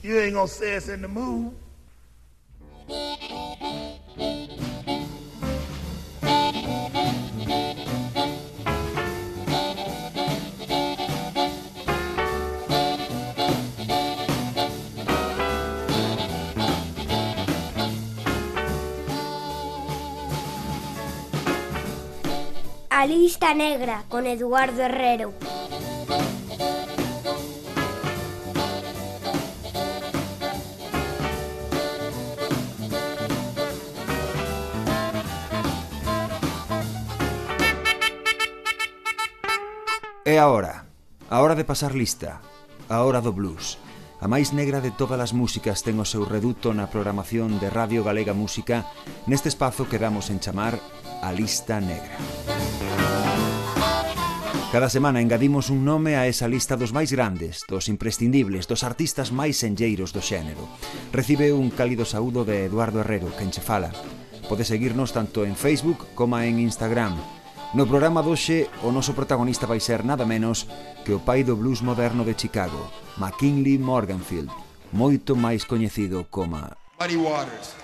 You 0.00 0.16
ain't 0.20 0.34
gonna 0.34 0.46
say 0.46 0.74
it's 0.74 0.88
in 0.88 1.02
the 1.02 1.08
mood. 1.08 1.52
A 22.90 23.06
lista 23.06 23.54
negra 23.54 24.04
con 24.08 24.26
Eduardo 24.26 24.82
Herrero. 24.82 25.47
É 40.38 40.40
a 40.40 40.46
hora. 40.46 40.86
A 41.30 41.42
hora 41.42 41.56
de 41.56 41.64
pasar 41.64 41.98
lista. 41.98 42.38
A 42.88 43.02
hora 43.02 43.18
do 43.18 43.34
blues. 43.34 43.74
A 44.22 44.30
máis 44.30 44.54
negra 44.54 44.78
de 44.78 44.94
todas 44.94 45.18
as 45.18 45.34
músicas 45.34 45.82
ten 45.82 45.98
o 45.98 46.06
seu 46.06 46.22
reduto 46.22 46.70
na 46.70 46.86
programación 46.86 47.58
de 47.58 47.66
Radio 47.66 48.06
Galega 48.06 48.38
Música 48.38 48.86
neste 49.26 49.50
espazo 49.50 49.90
que 49.90 49.98
damos 49.98 50.30
en 50.30 50.38
chamar 50.38 50.78
a 51.26 51.34
lista 51.34 51.82
negra. 51.82 52.14
Cada 54.70 54.86
semana 54.86 55.18
engadimos 55.18 55.74
un 55.74 55.82
nome 55.82 56.14
a 56.14 56.30
esa 56.30 56.46
lista 56.46 56.78
dos 56.78 56.94
máis 56.94 57.10
grandes, 57.10 57.66
dos 57.66 57.90
imprescindibles, 57.90 58.70
dos 58.70 58.86
artistas 58.86 59.34
máis 59.34 59.58
senlleiros 59.58 60.14
do 60.14 60.22
xénero. 60.22 60.70
Recibe 61.10 61.50
un 61.50 61.74
cálido 61.74 62.06
saúdo 62.06 62.46
de 62.46 62.70
Eduardo 62.70 63.02
Herrero, 63.02 63.34
quen 63.34 63.50
che 63.50 63.58
fala. 63.58 63.90
Pode 64.46 64.62
seguirnos 64.62 65.10
tanto 65.10 65.42
en 65.42 65.58
Facebook 65.58 66.14
como 66.14 66.38
en 66.38 66.62
Instagram, 66.62 67.18
No 67.74 67.84
programa 67.84 68.22
doxe, 68.22 68.64
o 68.80 68.88
noso 68.88 69.12
protagonista 69.12 69.68
vai 69.68 69.76
ser 69.76 70.00
nada 70.00 70.24
menos 70.24 70.64
que 71.04 71.12
o 71.12 71.20
pai 71.20 71.44
do 71.44 71.52
blues 71.52 71.84
moderno 71.84 72.24
de 72.24 72.32
Chicago, 72.32 72.88
McKinley 73.20 73.76
Morganfield, 73.76 74.48
moito 74.88 75.36
máis 75.36 75.68
coñecido 75.68 76.24
como 76.32 76.56
Muddy 76.96 77.20
Waters. 77.20 77.76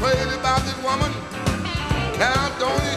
Crazy 0.00 0.34
about 0.36 0.60
this 0.62 0.76
woman. 0.84 1.10
Caledonia 2.20 2.92
is 2.92 2.95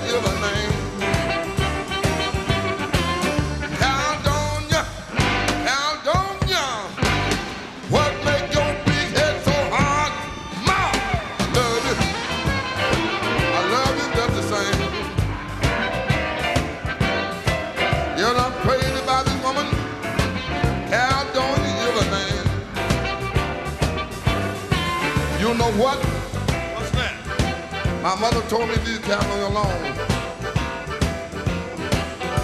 My 28.09 28.15
mother 28.15 28.41
told 28.49 28.67
me 28.67 28.73
to 28.73 28.81
leave 28.85 29.03
Caledonia 29.03 29.49
alone. 29.49 29.85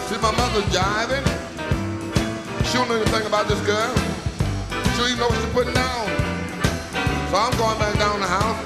See, 0.05 0.17
my 0.21 0.29
mother 0.37 0.61
jiving. 0.69 1.25
She 2.65 2.73
don't 2.77 2.87
know 2.87 3.01
anything 3.01 3.25
about 3.25 3.47
this 3.47 3.59
girl. 3.61 3.95
She 4.93 4.97
don't 4.97 5.09
even 5.09 5.19
know 5.21 5.27
what 5.27 5.41
she's 5.41 5.53
putting 5.53 5.73
down. 5.73 6.05
So 7.31 7.37
I'm 7.37 7.57
going 7.57 7.79
back 7.79 7.97
down 7.97 8.19
the 8.19 8.27
house. 8.27 8.61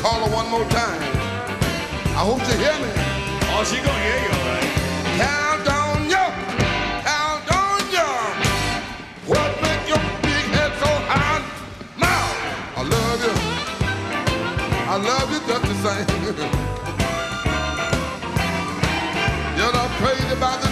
Call 0.00 0.24
her 0.24 0.34
one 0.34 0.48
more 0.48 0.64
time. 0.70 1.02
I 2.16 2.24
hope 2.24 2.40
she 2.48 2.56
hear 2.56 2.72
me. 2.80 2.88
Oh, 3.52 3.62
she 3.68 3.76
gonna 3.76 4.00
hear 4.00 4.22
you, 4.24 4.45
You're 19.56 19.72
not 19.72 19.90
crazy 20.00 20.32
about 20.32 20.62
the 20.62 20.65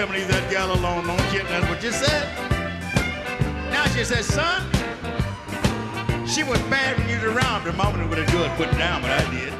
telling 0.00 0.14
me 0.14 0.20
leave 0.20 0.28
that 0.28 0.50
gal 0.50 0.72
alone. 0.72 1.06
Don't 1.06 1.18
get 1.30 1.46
that's 1.48 1.68
what 1.68 1.82
you 1.82 1.92
said. 1.92 2.26
Now 3.70 3.84
she 3.88 4.02
says, 4.02 4.24
son, 4.24 4.62
she 6.26 6.42
was 6.42 6.58
bad 6.72 6.96
when 6.96 7.06
you 7.10 7.16
was 7.16 7.24
around. 7.24 7.62
Her 7.62 7.72
mama 7.74 8.08
would 8.08 8.16
have 8.16 8.32
good 8.32 8.50
put 8.52 8.70
down, 8.78 9.02
but 9.02 9.10
I 9.10 9.30
did. 9.30 9.52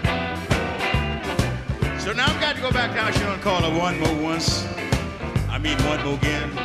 So 2.00 2.14
now 2.14 2.24
I've 2.24 2.40
got 2.40 2.56
to 2.56 2.62
go 2.62 2.70
back 2.70 2.94
down. 2.94 3.12
She 3.12 3.20
don't 3.20 3.42
call 3.42 3.60
her 3.60 3.78
one 3.78 4.00
more 4.00 4.14
once. 4.22 4.66
I 5.50 5.58
mean 5.58 5.76
one 5.84 6.02
more 6.06 6.14
again. 6.14 6.59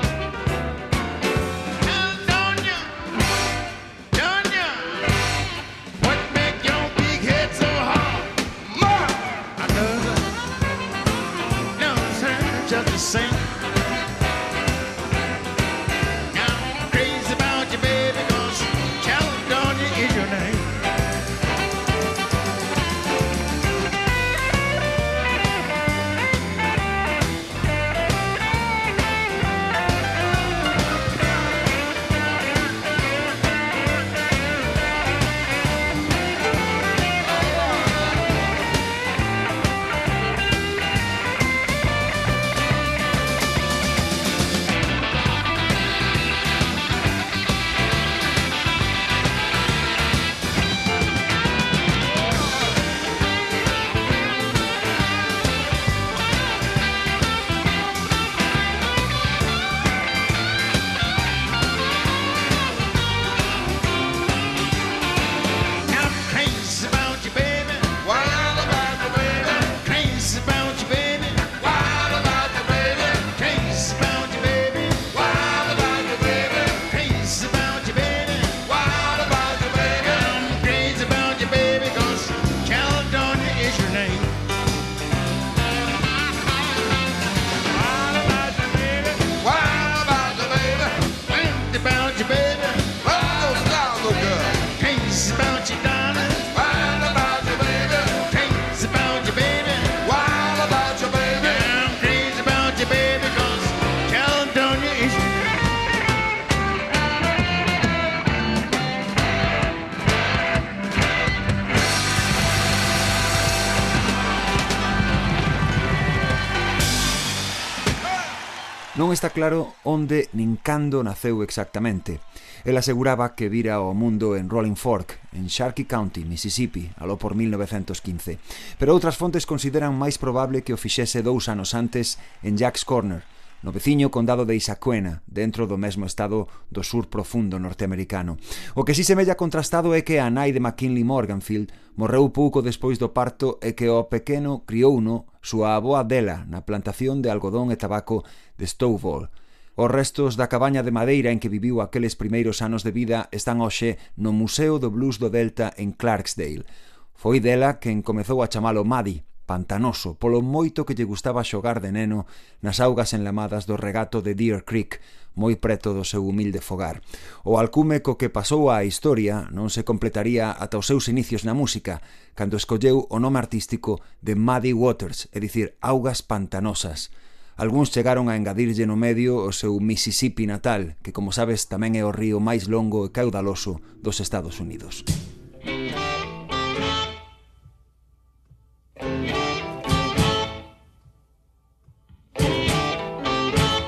está 119.25 119.33
claro 119.33 119.73
onde 119.81 120.29
nin 120.37 120.53
cando 120.61 121.01
naceu 121.01 121.41
exactamente. 121.41 122.21
El 122.61 122.77
aseguraba 122.77 123.33
que 123.33 123.49
vira 123.49 123.81
o 123.81 123.89
mundo 123.97 124.37
en 124.37 124.53
Rolling 124.53 124.77
Fork, 124.77 125.17
en 125.33 125.49
Sharkey 125.49 125.89
County, 125.89 126.25
Mississippi, 126.25 126.93
aló 127.01 127.17
por 127.17 127.33
1915. 127.33 128.37
Pero 128.77 128.93
outras 128.93 129.17
fontes 129.17 129.49
consideran 129.49 129.97
máis 129.97 130.21
probable 130.21 130.61
que 130.61 130.77
o 130.77 130.81
fixese 130.81 131.25
dous 131.25 131.49
anos 131.49 131.73
antes 131.73 132.21
en 132.45 132.53
Jack's 132.53 132.85
Corner, 132.85 133.25
no 133.65 133.73
veciño 133.73 134.13
condado 134.13 134.45
de 134.45 134.53
Isacuena, 134.53 135.25
dentro 135.25 135.65
do 135.65 135.73
mesmo 135.73 136.05
estado 136.05 136.45
do 136.69 136.85
sur 136.85 137.09
profundo 137.09 137.57
norteamericano. 137.57 138.37
O 138.77 138.85
que 138.85 138.93
si 138.93 139.01
semella 139.01 139.33
contrastado 139.33 139.97
é 139.97 140.05
que 140.05 140.21
a 140.21 140.29
nai 140.29 140.53
de 140.53 140.61
McKinley 140.61 141.01
Morganfield 141.01 141.73
morreu 141.97 142.29
pouco 142.29 142.61
despois 142.61 143.01
do 143.01 143.09
parto 143.09 143.57
e 143.65 143.73
que 143.73 143.89
o 143.89 144.05
pequeno 144.05 144.61
criouno 144.69 145.25
súa 145.41 145.73
aboa 145.73 146.05
dela 146.05 146.45
na 146.45 146.61
plantación 146.61 147.25
de 147.25 147.33
algodón 147.33 147.73
e 147.73 147.77
tabaco 147.81 148.21
de 148.53 148.69
Stovall, 148.69 149.33
Os 149.75 149.91
restos 149.91 150.39
da 150.39 150.47
cabaña 150.47 150.87
de 150.87 150.95
madeira 150.95 151.35
en 151.35 151.39
que 151.41 151.51
viviu 151.51 151.83
aqueles 151.83 152.15
primeiros 152.15 152.63
anos 152.63 152.87
de 152.87 152.95
vida 152.95 153.27
están 153.35 153.59
hoxe 153.59 153.99
no 154.15 154.31
Museo 154.31 154.79
do 154.79 154.87
Blues 154.87 155.19
do 155.19 155.27
Delta 155.27 155.75
en 155.75 155.91
Clarksdale. 155.91 156.63
Foi 157.11 157.43
dela 157.43 157.75
quen 157.83 157.99
comezou 157.99 158.39
a 158.39 158.47
chamalo 158.47 158.87
Maddie, 158.87 159.27
pantanoso, 159.45 160.17
polo 160.17 160.41
moito 160.41 160.83
que 160.83 160.97
lle 160.97 161.05
gustaba 161.05 161.45
xogar 161.45 161.79
de 161.79 161.93
neno 161.93 162.25
nas 162.65 162.81
augas 162.81 163.13
enlamadas 163.13 163.69
do 163.69 163.77
regato 163.77 164.25
de 164.25 164.33
Deer 164.33 164.65
Creek, 164.65 164.99
moi 165.37 165.55
preto 165.59 165.93
do 165.93 166.03
seu 166.07 166.25
humilde 166.25 166.63
fogar. 166.63 167.03
O 167.45 167.61
alcume 167.61 168.01
co 168.01 168.17
que 168.17 168.33
pasou 168.33 168.73
á 168.73 168.81
historia 168.81 169.47
non 169.51 169.69
se 169.69 169.85
completaría 169.85 170.49
ata 170.51 170.81
os 170.81 170.89
seus 170.89 171.11
inicios 171.11 171.45
na 171.45 171.53
música, 171.53 172.01
cando 172.33 172.57
escolleu 172.57 173.05
o 173.11 173.17
nome 173.21 173.37
artístico 173.37 174.01
de 174.23 174.33
Muddy 174.33 174.73
Waters, 174.73 175.29
é 175.35 175.39
dicir, 175.39 175.77
augas 175.83 176.23
pantanosas. 176.23 177.11
Algúns 177.55 177.87
chegaron 177.87 178.27
a 178.27 178.35
engadirlle 178.35 178.83
no 178.83 178.99
medio 178.99 179.39
o 179.39 179.51
seu 179.55 179.79
Mississippi 179.79 180.43
natal, 180.43 180.99
que 180.99 181.15
como 181.15 181.31
sabes 181.31 181.71
tamén 181.71 181.95
é 181.95 182.03
o 182.03 182.11
río 182.11 182.43
máis 182.43 182.67
longo 182.67 183.07
e 183.07 183.13
caudaloso 183.15 183.79
dos 184.03 184.19
Estados 184.19 184.59
Unidos. 184.59 185.07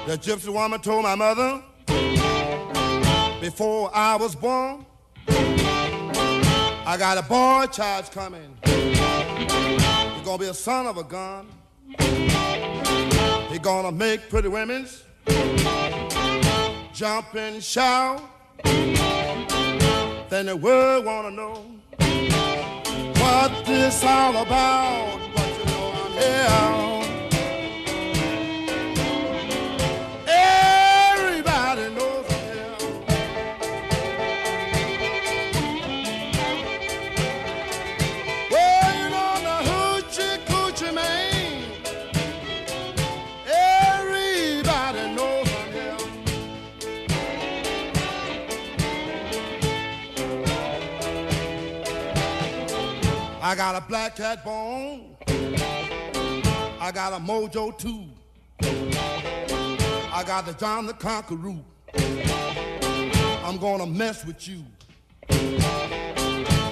The 0.07 0.17
gypsy 0.17 0.49
woman 0.49 0.81
told 0.81 1.03
my 1.03 1.15
mother 1.15 1.63
before 3.39 3.89
I 3.93 4.17
was 4.19 4.35
born, 4.35 4.85
I 5.29 6.95
got 6.97 7.17
a 7.17 7.21
boy 7.21 7.67
child 7.71 8.11
coming. 8.11 8.57
He's 8.65 10.25
gonna 10.25 10.37
be 10.37 10.47
a 10.47 10.53
son 10.53 10.87
of 10.87 10.97
a 10.97 11.03
gun. 11.03 11.47
He's 13.49 13.59
gonna 13.59 13.91
make 13.91 14.29
pretty 14.29 14.49
women 14.49 14.87
jump 16.93 17.35
and 17.35 17.63
shout. 17.63 18.21
Then 20.29 20.47
the 20.47 20.57
world 20.57 21.05
wanna 21.05 21.31
know 21.31 21.76
what 23.37 23.65
this 23.65 24.03
all 24.03 24.35
about. 24.37 25.19
But 25.35 25.49
you 25.57 25.65
know 25.65 25.91
I'm 26.05 26.11
here. 26.13 26.96
I 53.47 53.55
got 53.55 53.81
a 53.81 53.87
black 53.87 54.17
cat 54.17 54.43
bone. 54.43 55.15
I 56.81 56.91
got 56.93 57.13
a 57.13 57.15
mojo 57.15 57.77
too. 57.77 58.03
I 58.61 60.21
got 60.27 60.45
the 60.45 60.51
John 60.51 60.85
the 60.85 60.91
Conqueror. 60.91 61.55
I'm 63.45 63.57
gonna 63.57 63.85
mess 63.85 64.25
with 64.25 64.45
you. 64.49 64.65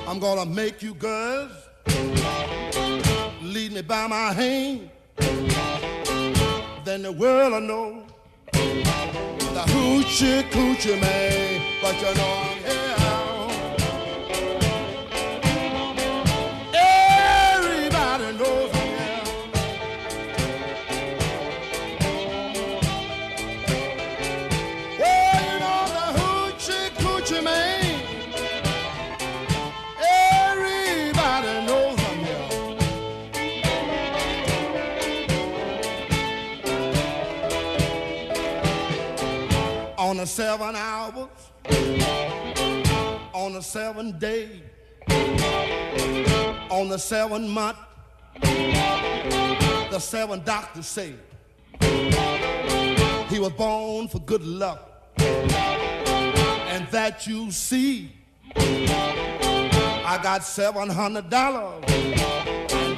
I'm 0.05 0.19
gonna 0.19 0.45
make 0.45 0.83
you 0.83 0.95
girls 0.95 1.53
lead 3.41 3.71
me 3.71 3.81
by 3.81 4.07
my 4.07 4.33
hand. 4.33 4.89
Then 6.83 7.03
the 7.03 7.15
world 7.17 7.53
will 7.53 7.61
know 7.61 8.03
the 8.27 9.63
hoochie 9.71 10.43
coochie 10.51 10.99
man. 10.99 11.61
But 11.81 11.95
you 11.95 12.13
know 12.15 12.43
I'm 12.43 12.63
here. 12.65 12.94
The 40.25 40.29
seven 40.31 40.75
hours, 40.75 41.27
on 43.31 43.53
the 43.53 43.61
seven 43.61 44.17
day, 44.17 44.63
on 46.71 46.89
the 46.89 46.97
seven 46.97 47.47
month, 47.47 47.77
the 48.41 49.99
seven 49.99 50.41
doctors 50.43 50.87
say 50.87 51.13
he 53.29 53.37
was 53.37 53.51
born 53.51 54.07
for 54.07 54.17
good 54.17 54.43
luck. 54.43 55.13
And 55.19 56.87
that 56.87 57.27
you 57.27 57.51
see, 57.51 58.11
I 58.55 60.19
got 60.23 60.43
seven 60.43 60.89
hundred 60.89 61.29
dollars. 61.29 61.85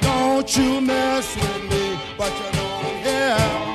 Don't 0.00 0.56
you 0.56 0.80
mess 0.80 1.36
with 1.36 1.70
me, 1.70 2.00
but 2.16 2.32
you 2.32 2.52
know, 2.58 3.02
yeah. 3.04 3.67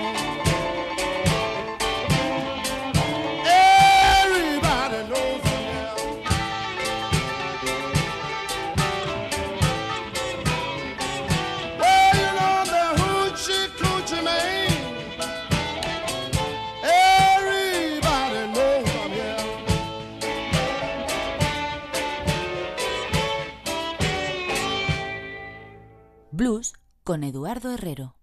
con 27.04 27.26
Eduardo 27.26 27.74
Herrero. 27.74 28.16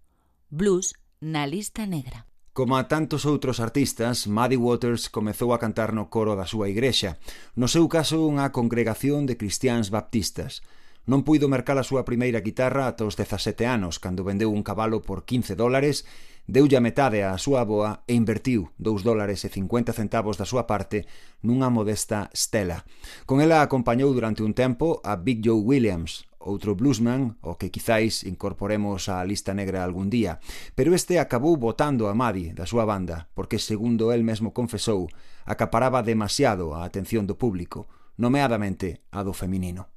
Blues 0.48 0.94
na 1.20 1.46
lista 1.46 1.84
negra. 1.84 2.26
Como 2.52 2.80
a 2.80 2.88
tantos 2.88 3.28
outros 3.28 3.60
artistas, 3.60 4.24
Muddy 4.24 4.56
Waters 4.56 5.12
comezou 5.12 5.52
a 5.52 5.60
cantar 5.60 5.92
no 5.92 6.08
coro 6.08 6.32
da 6.32 6.48
súa 6.48 6.72
igrexa, 6.72 7.20
no 7.52 7.68
seu 7.68 7.92
caso 7.92 8.24
unha 8.24 8.48
congregación 8.56 9.28
de 9.28 9.36
cristiáns 9.36 9.92
baptistas. 9.92 10.64
Non 11.04 11.28
puido 11.28 11.44
mercar 11.44 11.76
a 11.76 11.84
súa 11.84 12.08
primeira 12.08 12.40
guitarra 12.40 12.88
ata 12.88 13.04
os 13.04 13.20
17 13.20 13.68
anos, 13.68 14.00
cando 14.00 14.24
vendeu 14.24 14.48
un 14.48 14.64
cabalo 14.64 15.04
por 15.04 15.28
15 15.28 15.60
dólares, 15.60 16.08
deulle 16.48 16.80
a 16.80 16.84
metade 16.84 17.20
á 17.20 17.36
súa 17.36 17.68
aboa 17.68 18.00
e 18.08 18.16
invertiu 18.16 18.72
2 18.80 19.04
dólares 19.04 19.44
e 19.44 19.52
50 19.52 19.92
centavos 19.92 20.40
da 20.40 20.48
súa 20.48 20.64
parte 20.64 21.04
nunha 21.44 21.68
modesta 21.68 22.32
Stella. 22.32 22.88
Con 23.28 23.44
ela 23.44 23.60
acompañou 23.60 24.08
durante 24.16 24.40
un 24.40 24.56
tempo 24.56 25.04
a 25.04 25.20
Big 25.20 25.44
Joe 25.44 25.60
Williams, 25.60 26.29
outro 26.40 26.72
bluesman, 26.74 27.36
o 27.44 27.60
que 27.60 27.68
quizáis 27.68 28.24
incorporemos 28.24 29.12
á 29.12 29.20
lista 29.28 29.52
negra 29.52 29.84
algún 29.84 30.08
día, 30.08 30.40
pero 30.72 30.96
este 30.96 31.20
acabou 31.20 31.60
votando 31.60 32.08
a 32.08 32.16
Maddie 32.16 32.56
da 32.56 32.64
súa 32.64 32.88
banda, 32.88 33.28
porque 33.36 33.60
segundo 33.60 34.10
el 34.10 34.24
mesmo 34.24 34.56
confesou, 34.56 35.12
acaparaba 35.44 36.00
demasiado 36.00 36.72
a 36.72 36.88
atención 36.88 37.28
do 37.28 37.36
público, 37.36 37.86
nomeadamente 38.16 39.04
a 39.12 39.20
do 39.20 39.36
feminino. 39.36 39.92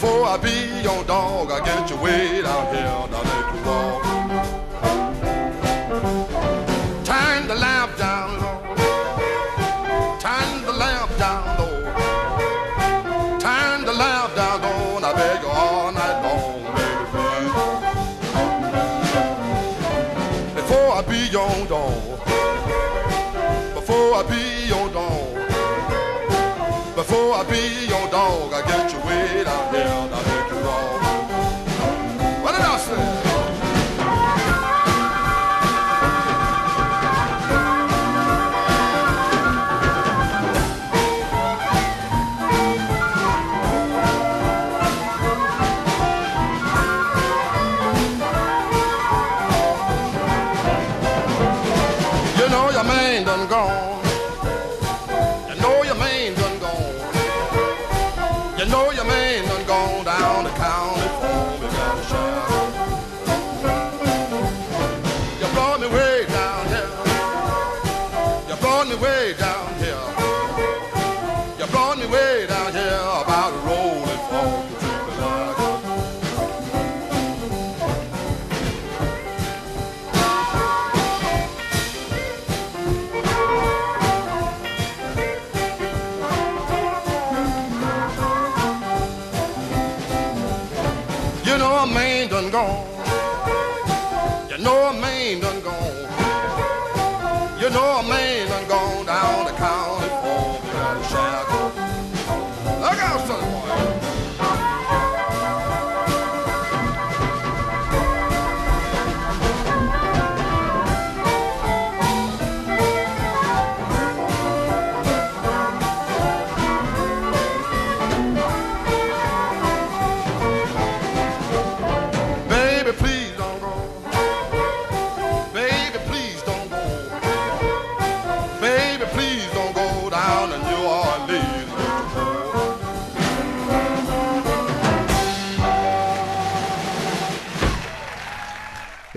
Before 0.00 0.24
I 0.24 0.38
be 0.38 0.80
your 0.82 1.04
dog, 1.04 1.50
I 1.50 1.62
get 1.62 1.90
you 1.90 1.96
way 1.98 2.40
down 2.40 2.74
here, 2.74 2.84
now 2.84 3.22
let 3.22 3.54
you 3.54 3.62
walk. 3.66 4.29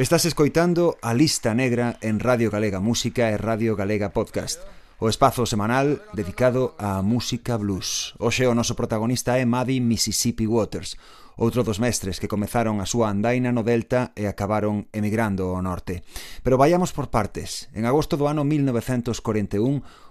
Estás 0.03 0.25
escoitando 0.25 0.97
a 1.01 1.13
Lista 1.13 1.53
Negra 1.53 1.97
en 2.01 2.19
Radio 2.19 2.51
Galega 2.51 2.81
Música 2.81 3.31
e 3.31 3.37
Radio 3.39 3.77
Galega 3.77 4.11
Podcast, 4.11 4.59
o 4.99 5.07
espazo 5.07 5.47
semanal 5.47 6.03
dedicado 6.11 6.75
á 6.75 6.99
música 6.99 7.55
blues. 7.55 8.11
Oxe 8.19 8.43
o 8.43 8.51
noso 8.51 8.75
protagonista 8.75 9.39
é 9.39 9.47
Maddie 9.47 9.79
Mississippi 9.79 10.43
Waters, 10.43 10.99
outro 11.39 11.63
dos 11.63 11.79
mestres 11.79 12.19
que 12.19 12.27
comezaron 12.27 12.83
a 12.83 12.85
súa 12.85 13.07
andaina 13.07 13.55
no 13.55 13.63
Delta 13.63 14.11
e 14.19 14.27
acabaron 14.27 14.91
emigrando 14.91 15.55
ao 15.55 15.63
norte. 15.63 16.03
Pero 16.43 16.59
vayamos 16.59 16.91
por 16.91 17.07
partes. 17.07 17.71
En 17.71 17.87
agosto 17.87 18.19
do 18.19 18.27
ano 18.27 18.43
1941, 18.43 19.07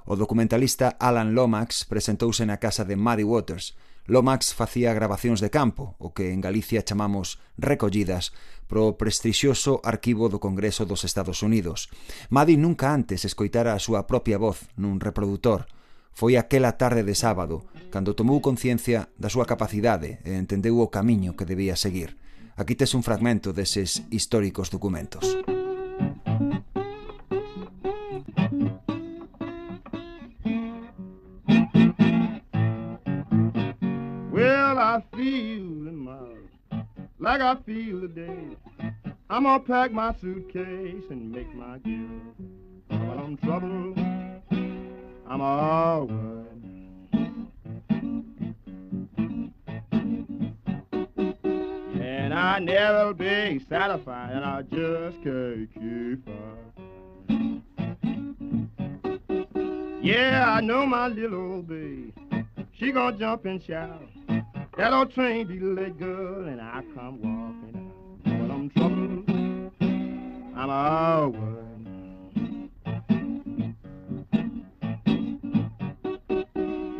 o 0.08 0.12
documentalista 0.16 0.96
Alan 0.96 1.36
Lomax 1.36 1.84
presentouse 1.84 2.48
na 2.48 2.56
casa 2.56 2.88
de 2.88 2.96
Maddie 2.96 3.28
Waters, 3.28 3.76
Lomax 4.06 4.52
facía 4.52 4.90
grabacións 4.98 5.38
de 5.38 5.50
campo, 5.50 5.94
o 6.02 6.10
que 6.10 6.34
en 6.34 6.42
Galicia 6.42 6.82
chamamos 6.82 7.38
recollidas, 7.54 8.34
pro 8.72 8.96
prestixioso 8.96 9.84
arquivo 9.84 10.32
do 10.32 10.40
Congreso 10.40 10.88
dos 10.88 11.04
Estados 11.04 11.44
Unidos. 11.44 11.92
Maddie 12.32 12.56
nunca 12.56 12.88
antes 12.88 13.28
escoitara 13.28 13.76
a 13.76 13.82
súa 13.84 14.08
propia 14.08 14.40
voz 14.40 14.64
nun 14.80 14.96
reproductor. 14.96 15.68
Foi 16.16 16.40
aquela 16.40 16.80
tarde 16.80 17.04
de 17.04 17.12
sábado, 17.12 17.68
cando 17.92 18.16
tomou 18.16 18.40
conciencia 18.40 19.12
da 19.20 19.28
súa 19.28 19.44
capacidade 19.44 20.24
e 20.24 20.32
entendeu 20.40 20.80
o 20.80 20.88
camiño 20.88 21.36
que 21.36 21.44
debía 21.44 21.76
seguir. 21.76 22.16
Aquí 22.56 22.72
tes 22.72 22.96
un 22.96 23.04
fragmento 23.04 23.52
deses 23.52 24.08
históricos 24.08 24.72
documentos. 24.72 25.36
Well, 34.32 34.80
I 34.80 35.04
feel 35.12 35.92
in 35.92 36.00
my 36.00 36.40
like 37.20 37.44
I 37.44 37.54
feel 37.64 38.00
today. 38.00 38.61
I'm 39.32 39.44
gonna 39.44 39.60
pack 39.60 39.92
my 39.92 40.14
suitcase 40.20 41.04
and 41.08 41.32
make 41.32 41.54
my 41.54 41.78
give. 41.78 42.10
But 42.90 43.18
I'm 43.18 43.38
trouble. 43.38 43.94
I'm 45.26 45.40
alright. 45.40 46.48
And 51.98 52.34
I 52.34 52.58
never 52.58 53.14
be 53.14 53.58
satisfied, 53.70 54.32
and 54.32 54.44
I 54.44 54.60
just 54.70 55.22
can't 55.24 55.72
keep 55.72 56.28
up. 56.28 56.82
Yeah, 60.02 60.44
I 60.46 60.60
know 60.60 60.84
my 60.84 61.08
little 61.08 61.54
old 61.54 61.68
babe. 61.68 62.12
She 62.74 62.92
gonna 62.92 63.16
jump 63.16 63.46
and 63.46 63.62
shout. 63.62 64.02
That 64.76 64.92
old 64.92 65.14
train 65.14 65.46
be 65.46 65.58
late, 65.58 65.98
girl, 65.98 66.46
and 66.46 66.60
I 66.60 66.82
come 66.94 67.22
walking 67.22 67.71
I'm 68.62 68.70
trouble. 68.70 69.24
I'm 70.54 70.70
alright. 70.70 71.40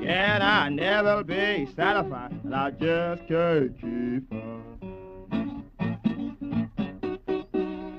Yeah, 0.03 0.35
and 0.35 0.43
I 0.43 0.69
never 0.71 1.23
be 1.23 1.69
satisfied, 1.77 2.33
and 2.43 2.53
I 2.53 2.73
just 2.73 3.29
can't 3.29 3.81
keep 3.81 4.33
up. 4.33 4.41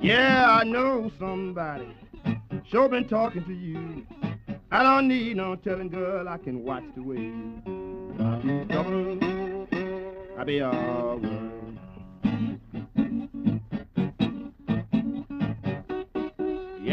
Yeah, 0.02 0.60
I 0.60 0.66
know 0.66 1.10
somebody. 1.18 1.88
Sure 2.70 2.90
been 2.90 3.08
talking 3.08 3.46
to 3.46 3.54
you. 3.54 4.06
I 4.72 4.84
don't 4.84 5.08
need 5.08 5.38
no 5.38 5.56
telling, 5.56 5.88
girl. 5.88 6.28
I 6.28 6.38
can 6.38 6.66
watch 6.66 6.84
the 6.98 7.02
way 7.02 7.16
you. 7.16 7.62
I'll 10.38 10.44
be 10.44 10.62
alright. 10.62 11.24
Yeah, 11.24 11.53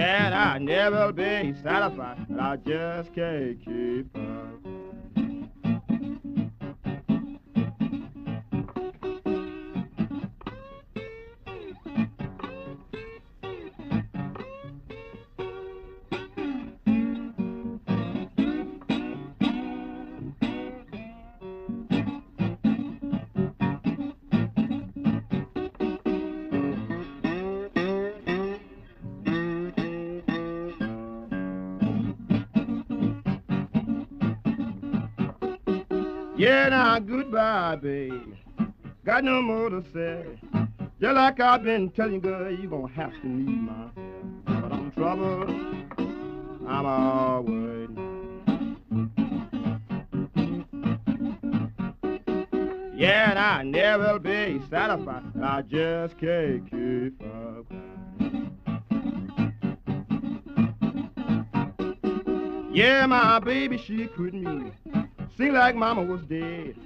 and 0.01 0.35
I 0.35 0.59
never 0.59 1.13
be 1.13 1.55
satisfied, 1.63 2.27
but 2.29 2.41
I 2.41 2.57
just 2.57 3.15
can't 3.15 3.63
keep 3.65 4.17
up. 4.17 4.60
Goodbye, 37.01 37.77
babe. 37.77 38.35
Got 39.05 39.25
no 39.25 39.43
more 39.43 39.71
to 39.71 39.83
say. 39.93 40.25
Just 41.01 41.15
like 41.15 41.41
I've 41.41 41.63
been 41.63 41.91
telling 41.91 42.15
you, 42.15 42.21
girl, 42.21 42.51
you 42.51 42.69
gonna 42.69 42.93
have 42.93 43.13
to 43.23 43.29
need 43.29 43.63
my. 43.63 43.89
But 44.45 44.73
I'm 44.73 44.91
troubled. 44.93 45.51
I'm 46.69 46.87
all. 46.87 47.45
Yeah, 52.95 53.31
and 53.31 53.39
I 53.39 53.63
never 53.63 54.19
be 54.19 54.61
satisfied. 54.69 55.23
I 55.43 55.63
just 55.63 56.19
can't 56.19 56.71
keep 56.71 57.23
up. 57.23 57.65
Yeah, 62.73 63.07
my 63.07 63.39
baby, 63.39 63.79
she 63.79 64.07
me. 64.19 64.73
Seemed 65.39 65.55
like 65.55 65.75
mama 65.75 66.03
was 66.03 66.21
dead. 66.27 66.77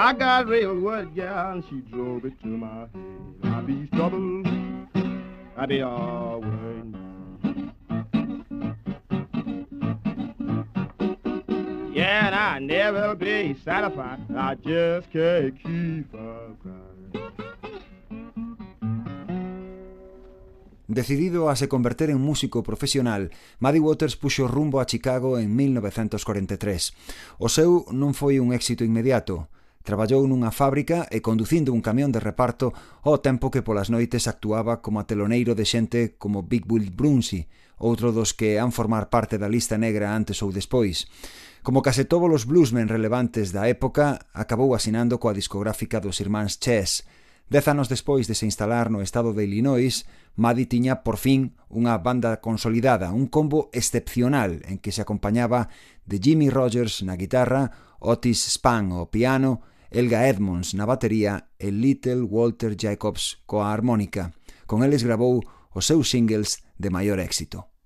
I 0.00 0.12
got 0.12 0.46
railroad 0.46 1.12
gal 1.12 1.54
and 1.54 1.64
she 1.68 1.80
drove 1.90 2.24
it 2.24 2.40
to 2.42 2.46
my 2.46 2.86
head. 2.86 3.52
I 3.52 3.60
be 3.62 3.88
trouble, 3.88 4.44
I 5.56 5.66
be 5.66 5.82
always. 5.82 6.94
Yeah, 11.92 12.26
and 12.26 12.34
I 12.36 12.60
never 12.60 13.16
be 13.16 13.56
satisfied. 13.64 14.20
I 14.36 14.54
just 14.54 15.10
can't 15.10 15.60
keep 15.60 16.14
up 16.14 16.56
Decidido 20.86 21.50
a 21.50 21.56
se 21.56 21.68
converter 21.68 22.10
en 22.10 22.20
músico 22.20 22.62
profesional, 22.62 23.32
Muddy 23.58 23.80
Waters 23.80 24.14
puxo 24.16 24.46
rumbo 24.46 24.80
a 24.80 24.86
Chicago 24.86 25.40
en 25.40 25.56
1943. 25.56 26.94
O 27.38 27.48
seu 27.50 27.84
non 27.90 28.14
foi 28.14 28.38
un 28.38 28.54
éxito 28.54 28.86
inmediato, 28.86 29.50
Traballou 29.82 30.26
nunha 30.28 30.50
fábrica 30.52 31.06
e 31.08 31.22
conducindo 31.24 31.72
un 31.72 31.80
camión 31.80 32.12
de 32.12 32.20
reparto 32.20 32.72
ao 33.02 33.18
tempo 33.22 33.50
que 33.52 33.64
polas 33.64 33.88
noites 33.88 34.28
actuaba 34.28 34.82
como 34.84 35.00
ateloneiro 35.00 35.54
de 35.54 35.64
xente 35.64 36.00
como 36.20 36.44
Big 36.44 36.64
Bill 36.68 36.92
Brunsi, 36.92 37.48
outro 37.78 38.10
dos 38.10 38.34
que 38.34 38.58
han 38.58 38.74
formar 38.74 39.08
parte 39.08 39.38
da 39.38 39.48
lista 39.48 39.78
negra 39.78 40.12
antes 40.12 40.42
ou 40.42 40.50
despois. 40.50 41.06
Como 41.62 41.82
case 41.82 42.04
todos 42.04 42.30
os 42.30 42.44
bluesmen 42.44 42.88
relevantes 42.88 43.54
da 43.54 43.68
época, 43.68 44.18
acabou 44.34 44.74
asinando 44.74 45.18
coa 45.18 45.36
discográfica 45.36 46.02
dos 46.02 46.18
irmáns 46.18 46.58
Chess, 46.58 47.06
Dez 47.48 47.66
anos 47.66 47.88
despois 47.88 48.28
de 48.28 48.36
se 48.36 48.44
instalar 48.44 48.92
no 48.92 49.00
estado 49.00 49.32
de 49.32 49.44
Illinois, 49.44 50.04
Maddy 50.36 50.68
tiña 50.68 51.00
por 51.00 51.16
fin 51.16 51.56
unha 51.72 51.96
banda 51.96 52.44
consolidada, 52.44 53.08
un 53.08 53.24
combo 53.24 53.72
excepcional 53.72 54.60
en 54.68 54.76
que 54.76 54.92
se 54.92 55.00
acompañaba 55.00 55.72
de 56.04 56.20
Jimmy 56.20 56.52
Rogers 56.52 57.00
na 57.00 57.16
guitarra, 57.16 57.72
Otis 58.04 58.52
Spann 58.52 58.92
ao 58.92 59.08
piano, 59.08 59.64
Elga 59.88 60.28
Edmonds 60.28 60.76
na 60.76 60.84
batería 60.84 61.48
e 61.56 61.72
Little 61.72 62.28
Walter 62.28 62.76
Jacobs 62.76 63.40
coa 63.48 63.72
armónica. 63.72 64.36
Con 64.68 64.84
eles 64.84 65.00
grabou 65.00 65.40
os 65.72 65.88
seus 65.88 66.12
singles 66.12 66.60
de 66.76 66.92
maior 66.92 67.16
éxito. 67.16 67.77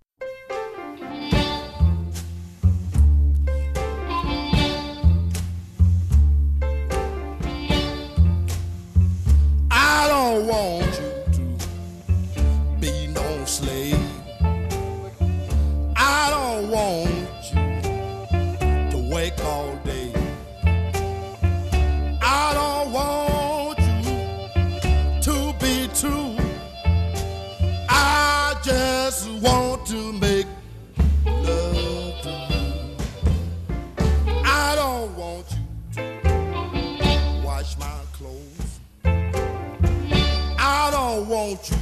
won't 41.42 41.81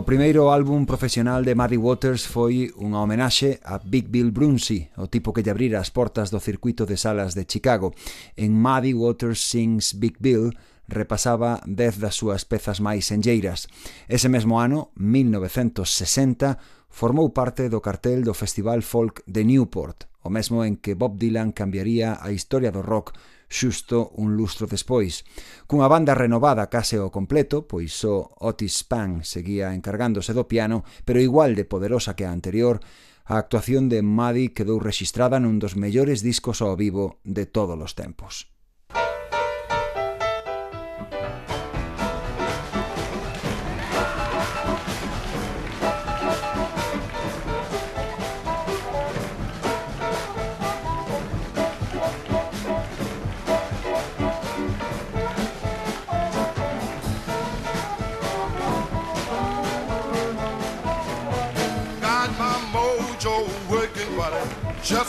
O 0.00 0.02
primeiro 0.02 0.48
álbum 0.48 0.86
profesional 0.86 1.44
de 1.44 1.52
Muddy 1.54 1.76
Waters 1.76 2.24
foi 2.24 2.72
unha 2.80 3.04
homenaxe 3.04 3.60
a 3.60 3.76
Big 3.76 4.08
Bill 4.08 4.32
Brunsey, 4.32 4.88
o 4.96 5.12
tipo 5.12 5.28
que 5.28 5.44
lle 5.44 5.52
abrira 5.52 5.76
as 5.76 5.92
portas 5.92 6.32
do 6.32 6.40
circuito 6.40 6.88
de 6.88 6.96
salas 6.96 7.36
de 7.36 7.44
Chicago. 7.44 7.92
En 8.32 8.56
Muddy 8.56 8.96
Waters 8.96 9.44
Sings 9.44 9.92
Big 9.92 10.16
Bill 10.16 10.56
repasaba 10.88 11.60
dez 11.68 12.00
das 12.00 12.16
súas 12.16 12.48
pezas 12.48 12.80
máis 12.80 13.12
enlleiras. 13.12 13.68
Ese 14.08 14.32
mesmo 14.32 14.56
ano, 14.56 14.88
1960, 14.96 16.56
formou 16.88 17.36
parte 17.36 17.68
do 17.68 17.84
cartel 17.84 18.24
do 18.24 18.32
Festival 18.32 18.80
Folk 18.80 19.20
de 19.28 19.44
Newport, 19.44 20.08
o 20.24 20.32
mesmo 20.32 20.64
en 20.64 20.80
que 20.80 20.96
Bob 20.96 21.20
Dylan 21.20 21.52
cambiaría 21.52 22.16
a 22.16 22.32
historia 22.32 22.72
do 22.72 22.80
rock 22.80 23.12
xusto 23.50 24.14
un 24.14 24.38
lustro 24.38 24.70
despois. 24.70 25.26
Cunha 25.66 25.90
banda 25.90 26.14
renovada 26.14 26.70
case 26.70 26.96
ao 27.02 27.10
completo, 27.10 27.66
pois 27.66 27.90
só 27.90 28.30
Otis 28.38 28.86
Spann 28.86 29.26
seguía 29.26 29.74
encargándose 29.74 30.30
do 30.32 30.46
piano, 30.46 30.86
pero 31.02 31.18
igual 31.18 31.58
de 31.58 31.66
poderosa 31.66 32.14
que 32.14 32.24
a 32.24 32.32
anterior, 32.32 32.78
a 33.26 33.36
actuación 33.36 33.90
de 33.90 34.06
Maddy 34.06 34.54
quedou 34.54 34.78
rexistrada 34.78 35.42
nun 35.42 35.58
dos 35.58 35.74
mellores 35.74 36.22
discos 36.22 36.62
ao 36.62 36.78
vivo 36.78 37.18
de 37.26 37.44
todos 37.44 37.74
os 37.74 37.98
tempos. 37.98 38.48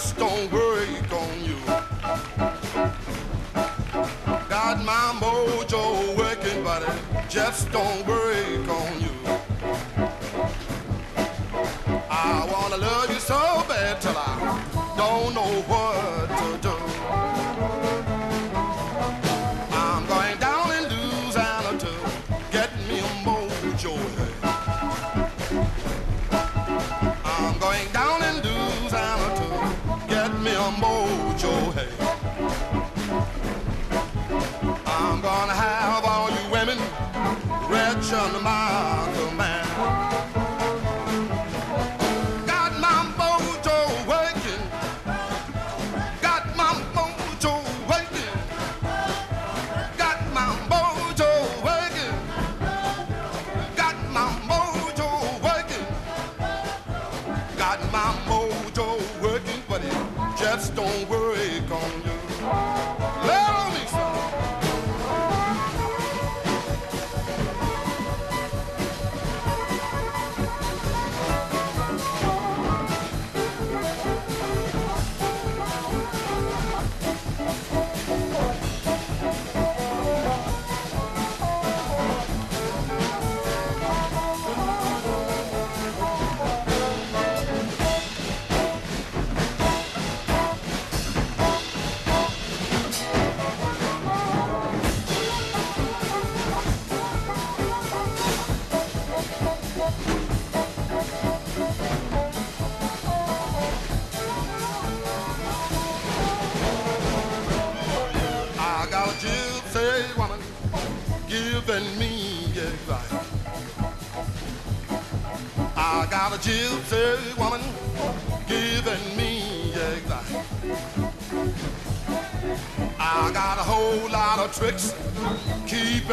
Just 0.02 0.18
don't 0.18 0.50
break 0.50 1.14
on 1.14 1.44
you. 1.46 1.56
Got 4.50 4.84
my 4.84 5.14
mojo 5.22 6.18
working, 6.18 6.64
but 6.64 6.82
it 6.82 7.30
just 7.30 7.72
don't 7.72 8.04
break 8.04 8.68
on 8.68 8.91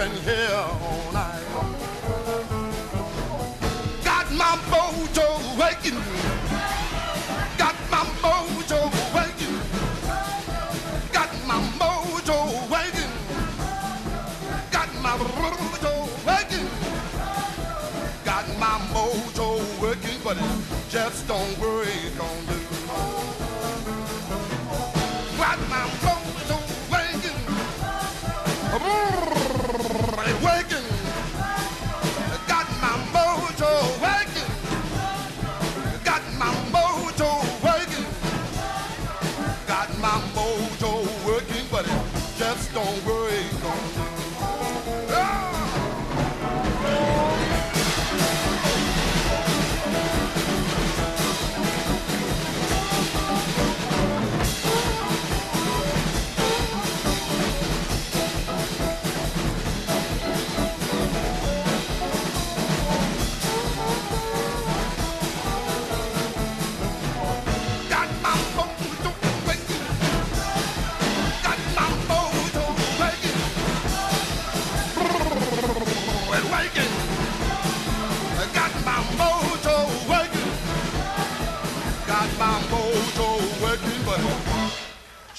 and 0.08 0.18
his 0.20 0.37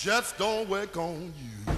just 0.01 0.37
don't 0.37 0.69
work 0.69 0.95
on 0.95 1.33
you. 1.35 1.73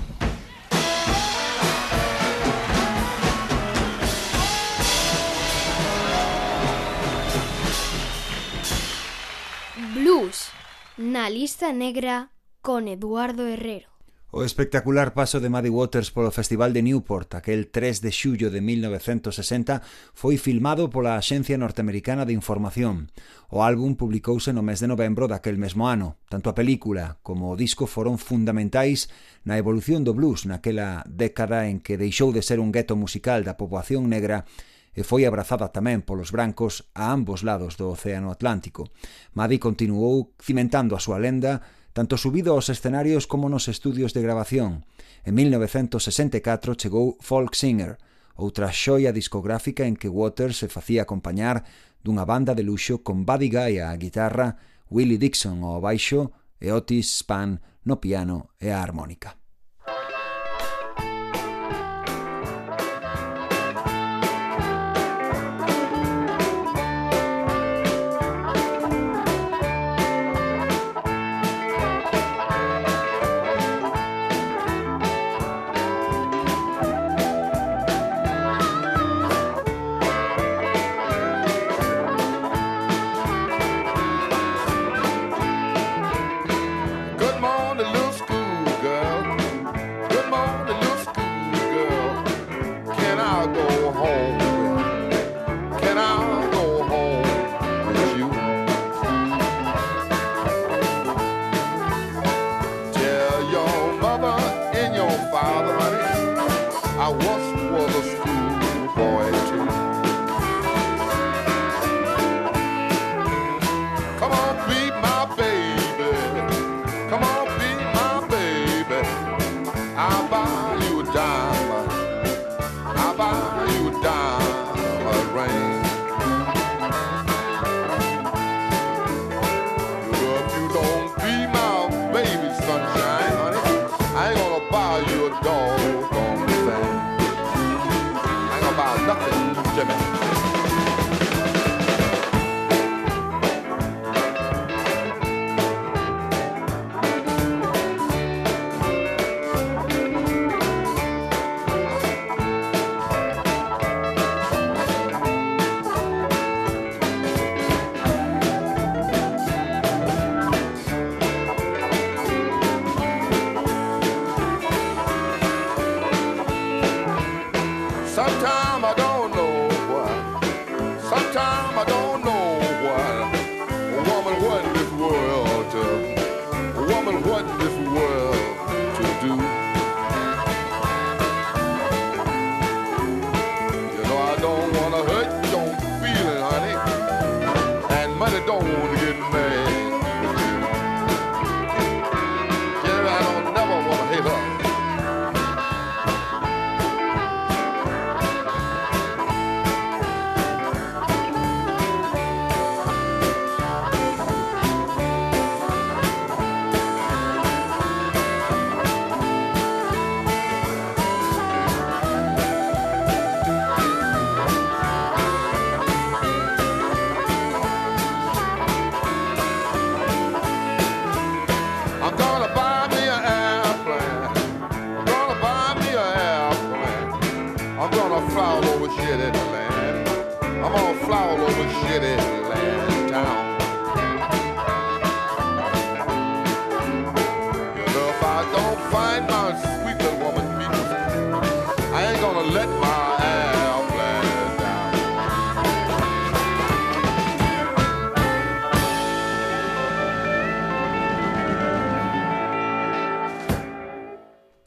Blues, 9.96 10.50
na 10.98 11.30
lista 11.30 11.74
negra 11.74 12.30
con 12.62 12.88
Eduardo 12.88 13.48
Herrero. 13.48 13.91
O 14.34 14.46
espectacular 14.46 15.12
paso 15.12 15.44
de 15.44 15.52
Muddy 15.52 15.68
Waters 15.68 16.08
polo 16.16 16.32
Festival 16.32 16.72
de 16.72 16.80
Newport 16.80 17.36
aquel 17.36 17.68
3 17.68 18.00
de 18.00 18.16
xullo 18.16 18.48
de 18.48 18.64
1960 18.64 19.84
foi 20.16 20.40
filmado 20.40 20.88
pola 20.88 21.20
Axencia 21.20 21.60
Norteamericana 21.60 22.24
de 22.24 22.32
Información. 22.32 23.12
O 23.52 23.60
álbum 23.60 24.00
publicouse 24.00 24.56
no 24.56 24.64
mes 24.64 24.80
de 24.80 24.88
novembro 24.88 25.28
daquel 25.28 25.60
mesmo 25.60 25.92
ano. 25.92 26.16
Tanto 26.32 26.48
a 26.48 26.56
película 26.56 27.20
como 27.28 27.52
o 27.52 27.60
disco 27.60 27.92
foron 27.92 28.16
fundamentais 28.16 29.12
na 29.44 29.60
evolución 29.60 30.08
do 30.08 30.16
blues 30.16 30.48
naquela 30.48 31.04
década 31.12 31.68
en 31.68 31.84
que 31.84 32.00
deixou 32.00 32.32
de 32.32 32.40
ser 32.40 32.64
un 32.64 32.72
gueto 32.72 32.96
musical 32.96 33.44
da 33.44 33.60
poboación 33.60 34.08
negra 34.08 34.48
e 34.96 35.04
foi 35.04 35.28
abrazada 35.28 35.76
tamén 35.76 36.08
polos 36.08 36.32
brancos 36.32 36.88
a 36.96 37.12
ambos 37.12 37.44
lados 37.44 37.76
do 37.76 37.92
Océano 37.92 38.32
Atlántico. 38.32 38.96
Maddy 39.36 39.60
continuou 39.60 40.32
cimentando 40.40 40.96
a 40.96 41.04
súa 41.04 41.20
lenda 41.20 41.81
tanto 41.94 42.18
subido 42.18 42.54
aos 42.54 42.70
escenarios 42.70 43.28
como 43.28 43.50
nos 43.50 43.68
estudios 43.68 44.14
de 44.14 44.22
grabación. 44.22 44.86
En 45.24 45.36
1964 45.36 46.76
chegou 46.76 47.18
Folk 47.20 47.56
Singer, 47.56 47.98
outra 48.36 48.72
xoia 48.72 49.12
discográfica 49.12 49.86
en 49.86 49.96
que 49.96 50.10
Waters 50.10 50.58
se 50.58 50.72
facía 50.72 51.04
acompañar 51.04 51.64
dunha 52.02 52.26
banda 52.26 52.56
de 52.58 52.64
luxo 52.64 53.06
con 53.06 53.26
Buddy 53.26 53.50
Guy 53.52 53.74
á 53.84 53.94
guitarra, 54.00 54.58
Willie 54.90 55.22
Dixon 55.22 55.62
ao 55.62 55.80
baixo 55.80 56.34
e 56.58 56.74
Otis 56.74 57.22
Spann 57.22 57.62
no 57.86 58.02
piano 58.02 58.50
e 58.58 58.74
a 58.74 58.82
armónica. 58.82 59.38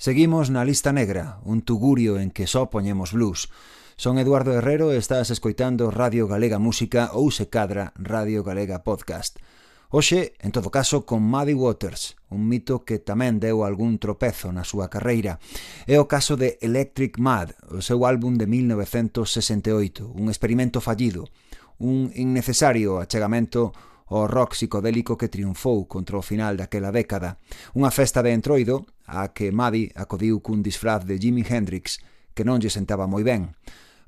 Seguimos 0.05 0.51
na 0.51 0.69
lista 0.69 0.93
negra, 0.93 1.41
un 1.49 1.65
tugurio 1.65 2.21
en 2.21 2.29
que 2.29 2.47
só 2.47 2.69
poñemos 2.69 3.17
blues. 3.17 3.49
Son 3.97 4.21
Eduardo 4.21 4.53
Herrero 4.53 4.93
e 4.93 5.01
estás 5.01 5.33
escoitando 5.33 5.89
Radio 5.89 6.29
Galega 6.29 6.61
Música 6.61 7.17
ou 7.17 7.33
se 7.33 7.49
cadra 7.49 7.97
Radio 7.97 8.45
Galega 8.45 8.85
Podcast. 8.85 9.41
Hoxe, 9.89 10.37
en 10.45 10.53
todo 10.53 10.69
caso, 10.69 11.09
con 11.09 11.25
Muddy 11.25 11.57
Waters, 11.57 12.21
un 12.29 12.45
mito 12.53 12.85
que 12.85 13.01
tamén 13.01 13.41
deu 13.41 13.65
algún 13.65 13.97
tropezo 13.97 14.53
na 14.53 14.61
súa 14.61 14.93
carreira. 14.93 15.41
É 15.89 15.97
o 15.97 16.05
caso 16.05 16.37
de 16.37 16.61
Electric 16.61 17.17
Mad, 17.17 17.57
o 17.73 17.81
seu 17.81 18.05
álbum 18.05 18.37
de 18.37 18.45
1968, 18.45 20.05
un 20.05 20.29
experimento 20.29 20.85
fallido, 20.85 21.33
un 21.81 22.13
innecesario 22.13 23.01
achegamento 23.01 23.73
ao 24.13 24.29
rock 24.29 24.53
psicodélico 24.53 25.17
que 25.17 25.33
triunfou 25.33 25.89
contra 25.89 26.21
o 26.21 26.23
final 26.23 26.61
daquela 26.61 26.93
década. 26.93 27.41
Unha 27.73 27.89
festa 27.89 28.21
de 28.21 28.37
entroido 28.37 28.85
a 29.05 29.33
que 29.37 29.53
Mavi 29.53 29.93
acodiu 29.95 30.41
cun 30.41 30.65
disfraz 30.65 31.05
de 31.05 31.21
Jimi 31.21 31.45
Hendrix 31.45 32.01
que 32.35 32.43
non 32.43 32.59
lle 32.59 32.73
sentaba 32.73 33.07
moi 33.07 33.23
ben. 33.23 33.55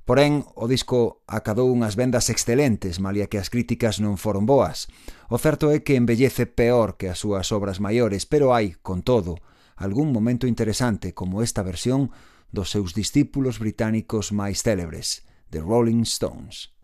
Porén, 0.06 0.46
o 0.54 0.70
disco 0.70 1.26
acadou 1.26 1.66
unhas 1.66 1.98
vendas 1.98 2.30
excelentes, 2.30 3.02
malia 3.02 3.26
que 3.26 3.42
as 3.42 3.50
críticas 3.50 3.98
non 3.98 4.14
foron 4.14 4.46
boas. 4.46 4.86
O 5.26 5.34
certo 5.34 5.74
é 5.74 5.82
que 5.82 5.98
embellece 5.98 6.46
peor 6.46 6.94
que 6.94 7.10
as 7.10 7.18
súas 7.18 7.50
obras 7.50 7.82
maiores, 7.82 8.22
pero 8.22 8.54
hai, 8.54 8.78
con 8.86 9.02
todo, 9.02 9.42
algún 9.74 10.14
momento 10.14 10.46
interesante 10.46 11.10
como 11.10 11.42
esta 11.42 11.66
versión 11.66 12.14
dos 12.54 12.70
seus 12.70 12.94
discípulos 12.94 13.58
británicos 13.58 14.30
máis 14.30 14.62
célebres, 14.62 15.26
The 15.50 15.60
Rolling 15.60 16.06
Stones. 16.06 16.75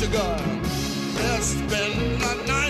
to 0.00 0.06
God. 0.06 0.40
There's 0.64 1.56
been 1.68 2.22
a 2.22 2.46
night. 2.46 2.69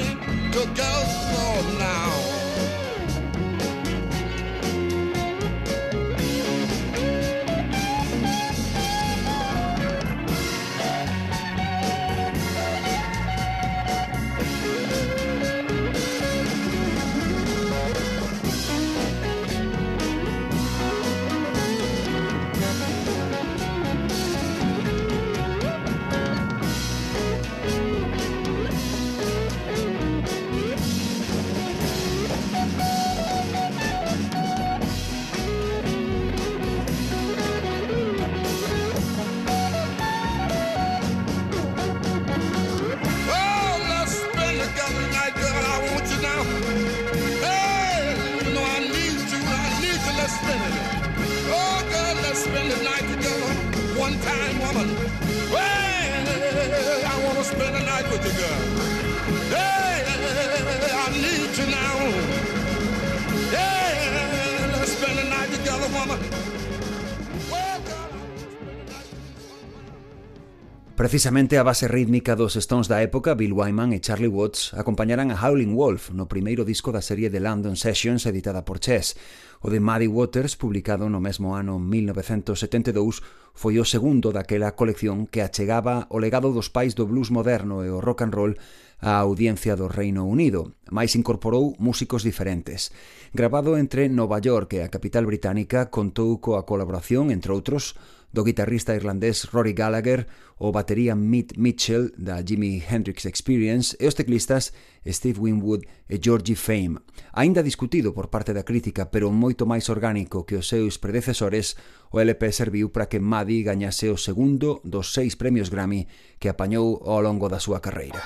Precisamente 71.11 71.59
a 71.59 71.65
base 71.65 71.89
rítmica 71.89 72.37
dos 72.39 72.55
Stones 72.55 72.87
da 72.87 73.03
época, 73.03 73.35
Bill 73.35 73.59
Wyman 73.59 73.91
e 73.91 73.99
Charlie 73.99 74.31
Watts 74.31 74.71
acompañarán 74.79 75.35
a 75.35 75.39
Howling 75.43 75.75
Wolf 75.75 76.15
no 76.15 76.31
primeiro 76.31 76.63
disco 76.63 76.95
da 76.95 77.03
serie 77.03 77.35
de 77.35 77.43
London 77.43 77.75
Sessions 77.75 78.31
editada 78.31 78.63
por 78.63 78.79
Chess. 78.79 79.19
O 79.59 79.75
de 79.75 79.83
Muddy 79.83 80.07
Waters, 80.07 80.55
publicado 80.55 81.11
no 81.11 81.19
mesmo 81.19 81.59
ano 81.59 81.83
1972, 81.83 83.27
foi 83.59 83.83
o 83.83 83.85
segundo 83.85 84.31
daquela 84.31 84.79
colección 84.79 85.27
que 85.27 85.43
achegaba 85.43 86.07
o 86.15 86.23
legado 86.23 86.55
dos 86.55 86.71
pais 86.71 86.95
do 86.95 87.11
blues 87.11 87.35
moderno 87.35 87.83
e 87.83 87.91
o 87.91 87.99
rock 87.99 88.23
and 88.23 88.31
roll 88.31 88.55
á 89.03 89.19
audiencia 89.19 89.75
do 89.75 89.91
Reino 89.91 90.31
Unido, 90.31 90.79
máis 90.95 91.19
incorporou 91.19 91.75
músicos 91.83 92.23
diferentes. 92.23 92.95
Grabado 93.35 93.75
entre 93.75 94.07
Nova 94.07 94.39
York 94.39 94.79
e 94.79 94.87
a 94.87 94.93
capital 94.95 95.27
británica, 95.27 95.91
contou 95.91 96.39
coa 96.39 96.63
colaboración, 96.63 97.35
entre 97.35 97.51
outros, 97.51 97.99
do 98.33 98.45
guitarrista 98.45 98.95
irlandés 98.95 99.45
Rory 99.51 99.73
Gallagher, 99.73 100.27
o 100.59 100.73
batería 100.73 101.15
Mitt 101.15 101.59
Mitchell 101.59 102.13
da 102.17 102.43
Jimi 102.43 102.83
Hendrix 102.83 103.27
Experience 103.27 103.97
e 103.99 104.07
os 104.07 104.15
teclistas 104.15 104.73
Steve 105.07 105.41
Winwood 105.41 105.87
e 106.09 106.21
Georgie 106.23 106.55
Fame. 106.55 107.01
Aínda 107.33 107.63
discutido 107.63 108.15
por 108.15 108.29
parte 108.29 108.53
da 108.53 108.63
crítica, 108.63 109.11
pero 109.11 109.33
moito 109.33 109.67
máis 109.67 109.89
orgánico 109.89 110.45
que 110.47 110.55
os 110.55 110.69
seus 110.69 110.99
predecesores, 110.99 111.75
o 112.13 112.21
LP 112.21 112.53
serviu 112.53 112.93
para 112.95 113.09
que 113.09 113.19
Maddy 113.19 113.65
gañase 113.65 114.11
o 114.13 114.17
segundo 114.17 114.79
dos 114.85 115.13
seis 115.13 115.35
premios 115.35 115.71
Grammy 115.71 116.07
que 116.39 116.49
apañou 116.49 117.03
ao 117.03 117.21
longo 117.25 117.49
da 117.49 117.59
súa 117.59 117.83
carreira. 117.83 118.23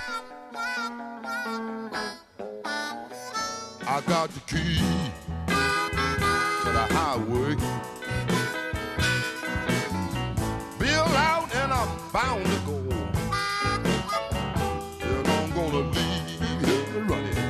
I 3.86 4.00
got 4.08 4.28
the 4.34 4.40
key 4.50 4.80
to 5.46 6.70
the 6.72 6.86
highway 6.90 7.54
bound 12.14 12.46
to 12.46 12.58
go. 12.64 12.74
And 15.00 15.26
I'm 15.26 15.50
gonna 15.50 15.78
leave 15.90 16.60
here 16.64 17.02
running. 17.10 17.40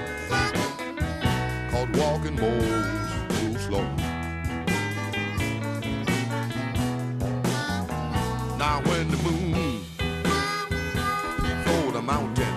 Cause 1.70 1.88
walking 1.98 2.36
moves 2.36 2.88
too 3.28 3.58
slow. 3.58 3.84
Now 8.56 8.80
when 8.86 9.10
the 9.10 9.18
moon 9.18 9.84
before 11.42 11.92
the 11.92 12.00
mountain. 12.00 12.54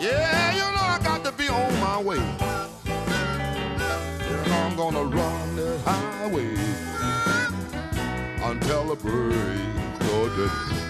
Yeah, 0.00 0.54
you 0.54 0.66
know 0.74 0.86
I 0.96 0.98
got 1.04 1.22
to 1.26 1.32
be 1.32 1.48
on 1.48 1.80
my 1.80 2.00
way. 2.00 2.22
And 4.30 4.52
I'm 4.54 4.74
gonna 4.74 5.04
run 5.04 5.56
the 5.56 5.78
highway 5.84 6.61
Celebrate 8.52 8.68
Calibre, 8.68 9.32
Jordan. 10.00 10.81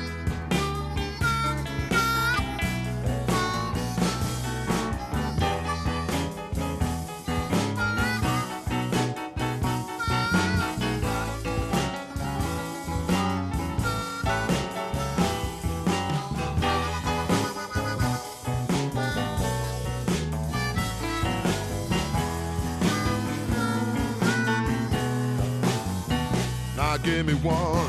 One 27.43 27.82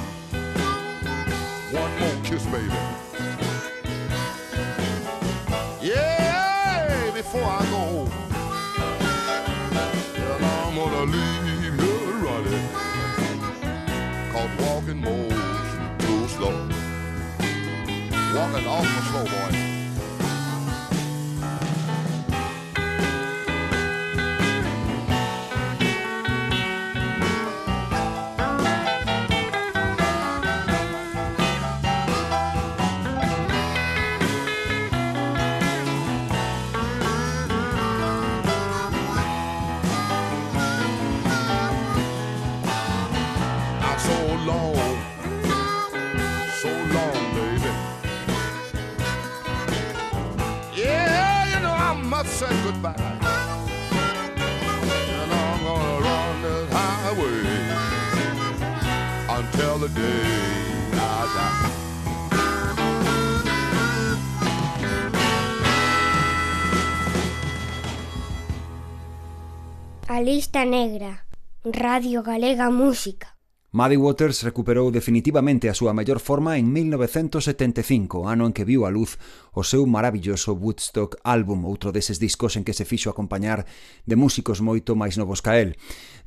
lista 70.23 70.63
negra. 70.63 71.25
Radio 71.65 72.23
Galega 72.23 72.69
Música. 72.69 73.32
Muddy 73.75 73.97
Waters 73.97 74.43
recuperou 74.43 74.93
definitivamente 74.93 75.65
a 75.65 75.73
súa 75.73 75.97
mellor 75.97 76.21
forma 76.21 76.61
en 76.61 76.69
1975, 76.69 78.29
ano 78.29 78.45
en 78.45 78.53
que 78.53 78.69
viu 78.69 78.85
a 78.85 78.93
luz 78.93 79.17
o 79.49 79.65
seu 79.65 79.89
maravilloso 79.89 80.53
Woodstock 80.53 81.17
álbum, 81.25 81.65
outro 81.65 81.89
deses 81.89 82.21
discos 82.21 82.53
en 82.53 82.61
que 82.61 82.77
se 82.77 82.85
fixo 82.85 83.09
acompañar 83.09 83.65
de 84.05 84.13
músicos 84.13 84.61
moito 84.61 84.93
máis 84.93 85.17
novos 85.17 85.41
ca 85.41 85.57
el. 85.57 85.73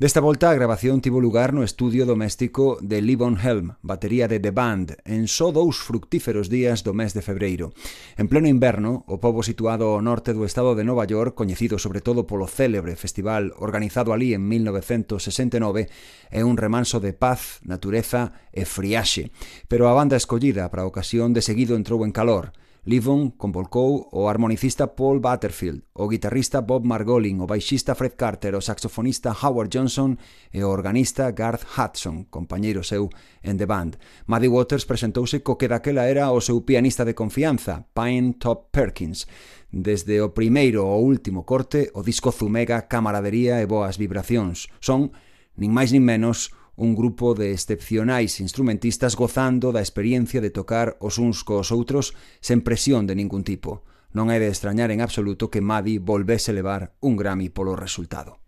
Desta 0.03 0.18
volta, 0.18 0.51
a 0.51 0.59
grabación 0.59 0.99
tivo 0.99 1.22
lugar 1.22 1.55
no 1.55 1.62
estudio 1.62 2.03
doméstico 2.03 2.82
de 2.82 2.99
Livon 2.99 3.38
Helm, 3.38 3.78
batería 3.78 4.26
de 4.26 4.42
The 4.42 4.51
Band, 4.51 4.99
en 5.07 5.30
só 5.30 5.55
dous 5.55 5.78
fructíferos 5.78 6.51
días 6.51 6.82
do 6.82 6.99
mes 6.99 7.14
de 7.14 7.22
febreiro. 7.22 7.70
En 8.18 8.26
pleno 8.26 8.51
inverno, 8.51 9.07
o 9.07 9.22
pobo 9.22 9.47
situado 9.47 9.94
ao 9.94 10.03
norte 10.03 10.34
do 10.34 10.42
estado 10.42 10.74
de 10.74 10.82
Nova 10.82 11.07
York, 11.07 11.38
coñecido 11.38 11.78
sobre 11.78 12.03
todo 12.03 12.26
polo 12.26 12.51
célebre 12.51 12.99
festival 12.99 13.55
organizado 13.62 14.11
ali 14.11 14.34
en 14.34 14.42
1969, 14.51 15.86
é 16.34 16.42
un 16.42 16.59
remanso 16.59 16.99
de 16.99 17.14
paz 17.14 17.36
paz, 17.37 17.61
natureza 17.62 18.32
e 18.49 18.64
friaxe, 18.64 19.28
pero 19.68 19.89
a 19.89 19.93
banda 19.93 20.16
escollida 20.16 20.72
para 20.72 20.82
a 20.82 20.89
ocasión 20.89 21.37
de 21.37 21.45
seguido 21.45 21.76
entrou 21.76 22.01
en 22.09 22.12
calor. 22.16 22.57
Livon 22.87 23.34
convolcou 23.34 24.09
o 24.14 24.30
harmonicista 24.30 24.95
Paul 24.95 25.18
Butterfield, 25.18 25.82
o 25.93 26.07
guitarrista 26.07 26.62
Bob 26.62 26.87
Margolin, 26.87 27.43
o 27.43 27.47
baixista 27.47 27.99
Fred 27.99 28.14
Carter, 28.14 28.55
o 28.55 28.62
saxofonista 28.62 29.34
Howard 29.34 29.68
Johnson 29.68 30.16
e 30.55 30.62
o 30.62 30.70
organista 30.70 31.34
Garth 31.34 31.66
Hudson, 31.66 32.30
compañeiro 32.30 32.87
seu 32.87 33.11
en 33.43 33.59
The 33.59 33.66
Band. 33.66 33.99
Muddy 34.30 34.49
Waters 34.49 34.87
presentouse 34.87 35.43
co 35.43 35.59
que 35.59 35.68
daquela 35.68 36.07
era 36.07 36.30
o 36.30 36.41
seu 36.41 36.62
pianista 36.62 37.05
de 37.05 37.18
confianza, 37.18 37.91
Pine 37.93 38.39
Top 38.39 38.70
Perkins. 38.70 39.26
Desde 39.68 40.22
o 40.22 40.30
primeiro 40.30 40.87
ao 40.87 41.03
último 41.03 41.43
corte, 41.43 41.91
o 41.93 42.07
disco 42.07 42.30
zumega 42.30 42.87
camaradería 42.87 43.59
e 43.59 43.66
boas 43.66 43.99
vibracións. 43.99 44.70
Son, 44.78 45.11
nin 45.59 45.74
máis 45.74 45.91
nin 45.91 46.07
menos, 46.07 46.55
un 46.77 46.95
grupo 46.95 47.35
de 47.35 47.53
excepcionais 47.53 48.41
instrumentistas 48.41 49.16
gozando 49.16 49.72
da 49.72 49.81
experiencia 49.81 50.41
de 50.45 50.53
tocar 50.53 50.97
os 51.01 51.16
uns 51.16 51.43
cos 51.43 51.72
outros 51.72 52.12
sen 52.45 52.61
presión 52.61 53.09
de 53.09 53.16
ningún 53.16 53.43
tipo. 53.43 53.83
Non 54.12 54.29
é 54.33 54.37
de 54.37 54.49
extrañar 54.49 54.93
en 54.93 55.01
absoluto 55.01 55.51
que 55.51 55.64
Madi 55.64 55.97
volvese 55.99 56.53
levar 56.53 56.95
un 57.01 57.16
Grammy 57.16 57.49
polo 57.49 57.74
resultado. 57.77 58.45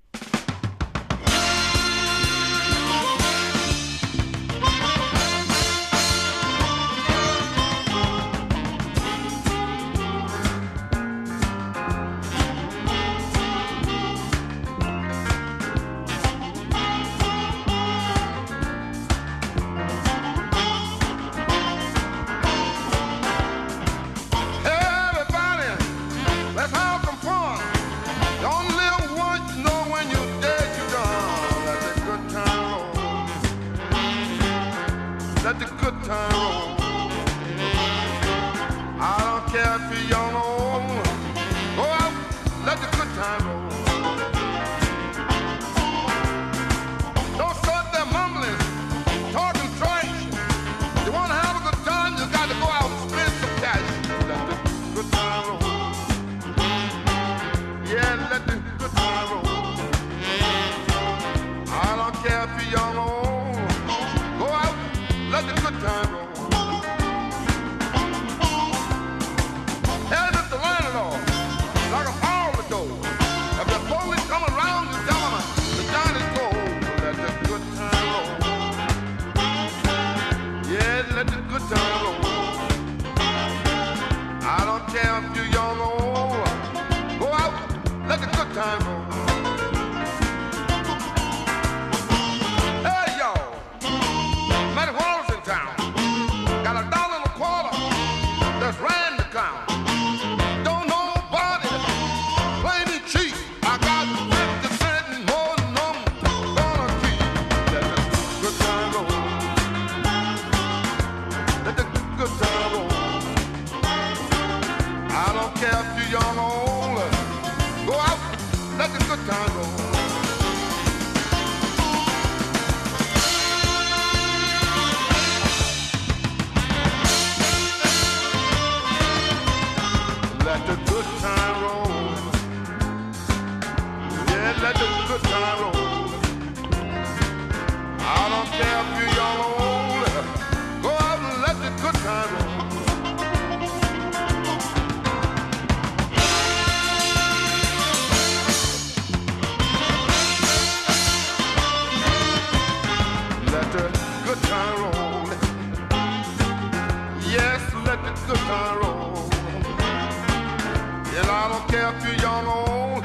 I 161.49 161.53
don't 161.53 161.69
care 161.71 161.89
if 161.97 162.05
you're 162.05 162.15
young 162.21 162.47
or 162.47 162.69
old. 162.69 163.05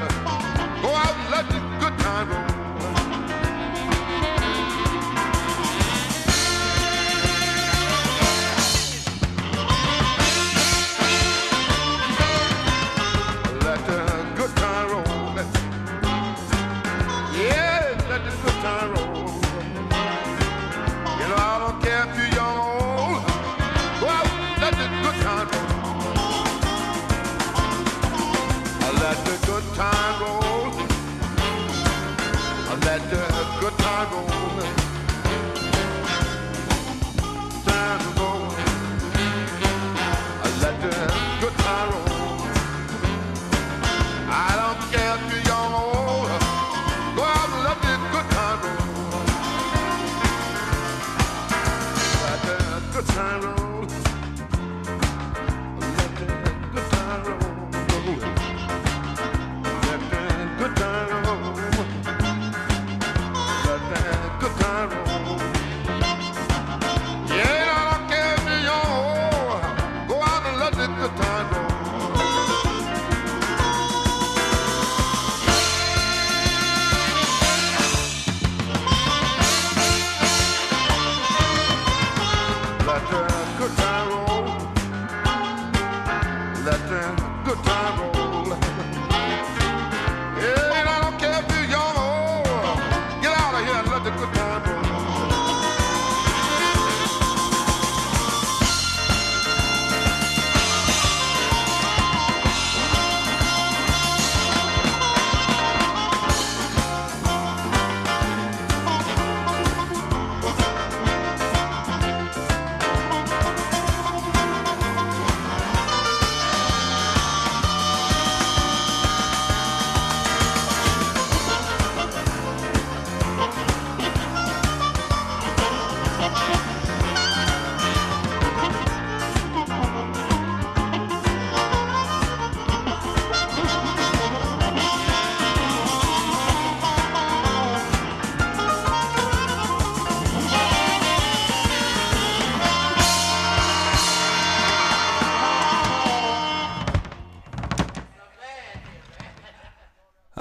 Go 0.82 0.90
out 0.94 1.16
and 1.16 1.30
let 1.30 1.48
the 1.48 1.60
good 1.80 1.98
time 1.98 2.28
roll. 2.28 2.53
Chicago. 34.04 34.33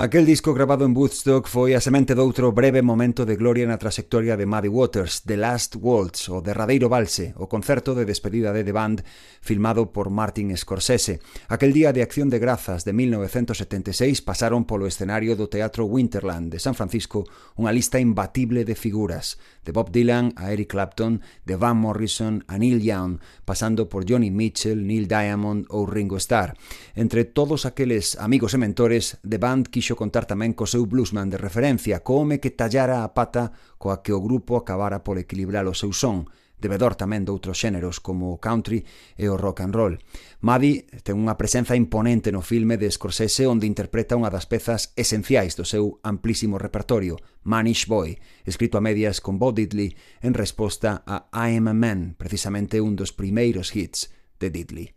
Aquel 0.03 0.25
disco 0.25 0.53
grabado 0.53 0.83
en 0.83 0.91
Woodstock 0.91 1.47
foi 1.47 1.75
a 1.75 1.79
semente 1.79 2.11
doutro 2.11 2.51
breve 2.51 2.83
momento 2.83 3.23
de 3.23 3.39
gloria 3.39 3.63
na 3.63 3.79
trayectoria 3.79 4.35
de 4.35 4.43
Muddy 4.43 4.67
Waters, 4.67 5.23
The 5.23 5.39
Last 5.39 5.79
Waltz, 5.79 6.27
o 6.27 6.43
derradeiro 6.43 6.91
valse, 6.91 7.31
o 7.39 7.47
concerto 7.47 7.95
de 7.95 8.03
despedida 8.03 8.51
de 8.51 8.67
The 8.67 8.75
Band 8.75 8.99
filmado 9.39 9.95
por 9.95 10.11
Martin 10.11 10.51
Scorsese. 10.59 11.23
Aquel 11.47 11.71
día 11.71 11.95
de 11.95 12.03
Acción 12.03 12.27
de 12.27 12.35
Grazas 12.35 12.83
de 12.83 12.91
1976 12.91 14.19
pasaron 14.19 14.67
polo 14.67 14.91
escenario 14.91 15.39
do 15.39 15.47
Teatro 15.47 15.87
Winterland 15.87 16.51
de 16.51 16.59
San 16.59 16.75
Francisco 16.75 17.23
unha 17.55 17.71
lista 17.71 17.95
imbatible 17.95 18.67
de 18.67 18.75
figuras, 18.75 19.39
de 19.63 19.71
Bob 19.71 19.87
Dylan 19.87 20.35
a 20.35 20.51
Eric 20.51 20.75
Clapton, 20.75 21.23
de 21.47 21.55
Van 21.55 21.79
Morrison 21.79 22.43
a 22.51 22.59
Neil 22.59 22.83
Young, 22.83 23.23
pasando 23.47 23.87
por 23.87 24.03
Johnny 24.03 24.35
Mitchell, 24.35 24.83
Neil 24.83 25.07
Diamond 25.07 25.63
ou 25.71 25.87
Ringo 25.87 26.19
Starr. 26.19 26.59
Entre 26.91 27.23
todos 27.23 27.63
aqueles 27.63 28.19
amigos 28.19 28.51
e 28.51 28.59
mentores, 28.59 29.15
The 29.23 29.39
Band 29.39 29.71
quixo 29.71 29.92
fixo 29.93 30.01
contar 30.01 30.25
tamén 30.25 30.57
co 30.57 30.65
seu 30.65 30.89
bluesman 30.89 31.29
de 31.29 31.37
referencia, 31.37 32.01
co 32.01 32.17
home 32.25 32.41
que 32.41 32.49
tallara 32.49 33.05
a 33.05 33.13
pata 33.13 33.53
coa 33.77 34.01
que 34.01 34.09
o 34.09 34.17
grupo 34.17 34.57
acabara 34.57 35.05
por 35.05 35.21
equilibrar 35.21 35.69
o 35.69 35.77
seu 35.77 35.93
son, 35.93 36.25
devedor 36.57 36.97
tamén 36.97 37.21
de 37.21 37.29
outros 37.29 37.61
xéneros 37.61 38.01
como 38.01 38.33
o 38.33 38.41
country 38.41 38.81
e 39.13 39.29
o 39.29 39.37
rock 39.37 39.61
and 39.61 39.75
roll. 39.77 39.95
Maddy 40.41 40.89
ten 41.05 41.21
unha 41.21 41.37
presenza 41.37 41.77
imponente 41.77 42.33
no 42.33 42.41
filme 42.41 42.81
de 42.81 42.89
Scorsese 42.89 43.45
onde 43.45 43.69
interpreta 43.69 44.17
unha 44.17 44.33
das 44.33 44.49
pezas 44.49 44.97
esenciais 44.97 45.53
do 45.53 45.65
seu 45.67 46.01
amplísimo 46.01 46.57
repertorio, 46.57 47.21
Manish 47.45 47.85
Boy, 47.85 48.17
escrito 48.49 48.81
a 48.81 48.85
medias 48.85 49.21
con 49.21 49.37
Bo 49.37 49.53
Diddley 49.53 49.93
en 50.25 50.33
resposta 50.33 51.05
a 51.05 51.29
I 51.29 51.61
Am 51.61 51.69
a 51.69 51.75
Man, 51.77 52.17
precisamente 52.17 52.81
un 52.81 52.97
dos 52.97 53.13
primeiros 53.13 53.69
hits 53.77 54.09
de 54.41 54.49
Diddley. 54.49 54.87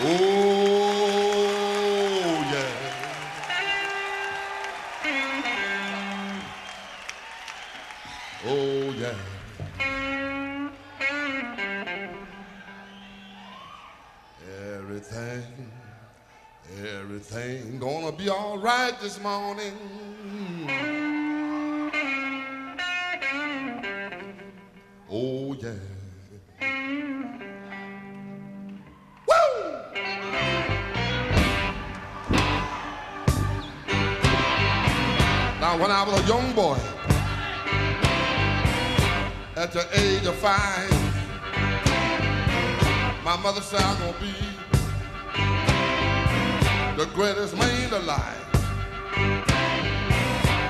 Oh! 0.00 0.81
Everything, 15.02 15.72
everything 16.80 17.78
gonna 17.80 18.12
be 18.12 18.28
all 18.28 18.56
right 18.56 18.92
this 19.00 19.20
morning. 19.20 19.72
Oh, 25.10 25.54
yeah. 25.54 25.72
Now, 35.60 35.78
when 35.78 35.90
I 35.90 36.04
was 36.06 36.20
a 36.20 36.28
young 36.28 36.52
boy, 36.52 36.78
at 39.56 39.72
the 39.72 39.84
age 39.94 40.26
of 40.26 40.36
five, 40.36 40.90
my 43.24 43.36
mother 43.42 43.60
said 43.60 43.80
I'm 43.80 43.98
gonna 43.98 44.20
be 44.20 44.51
the 47.04 47.14
greatest 47.14 47.56
man 47.56 47.92
alive. 47.94 48.46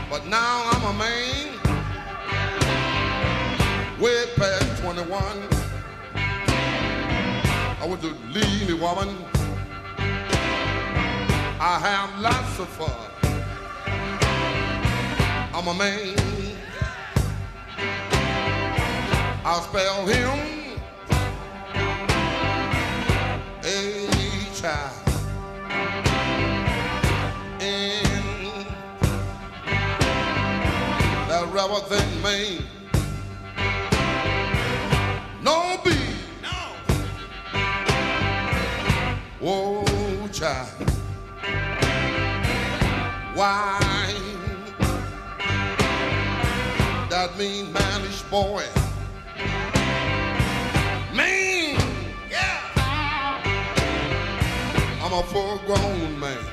But 0.08 0.26
now 0.28 0.70
I'm 0.72 0.94
a 0.94 0.98
man, 0.98 1.58
way 4.00 4.24
past 4.36 4.80
21. 4.82 5.22
I 7.80 7.86
want 7.86 8.00
to 8.00 8.14
leave 8.32 8.66
me, 8.66 8.72
woman. 8.72 9.14
I 11.60 11.78
have 11.86 12.18
lots 12.18 12.58
of 12.60 12.68
fun. 12.80 13.10
I'm 15.52 15.66
a 15.68 15.74
man. 15.74 16.16
I'll 19.44 19.60
spell 19.60 20.06
him 20.06 20.78
a 23.64 24.54
child. 24.54 24.91
lower 31.72 31.88
than 31.88 32.22
Maine. 32.22 32.64
No 35.42 35.80
be. 35.84 35.94
No. 36.42 36.58
Oh, 39.42 40.28
child. 40.32 40.68
why 43.34 43.80
That 47.08 47.36
mean 47.38 47.66
manish 47.66 48.22
boy. 48.30 48.64
Maine. 51.14 51.78
Yeah. 52.30 52.60
I'm 55.02 55.12
a 55.12 55.22
full 55.24 55.58
grown 55.66 56.20
man. 56.20 56.51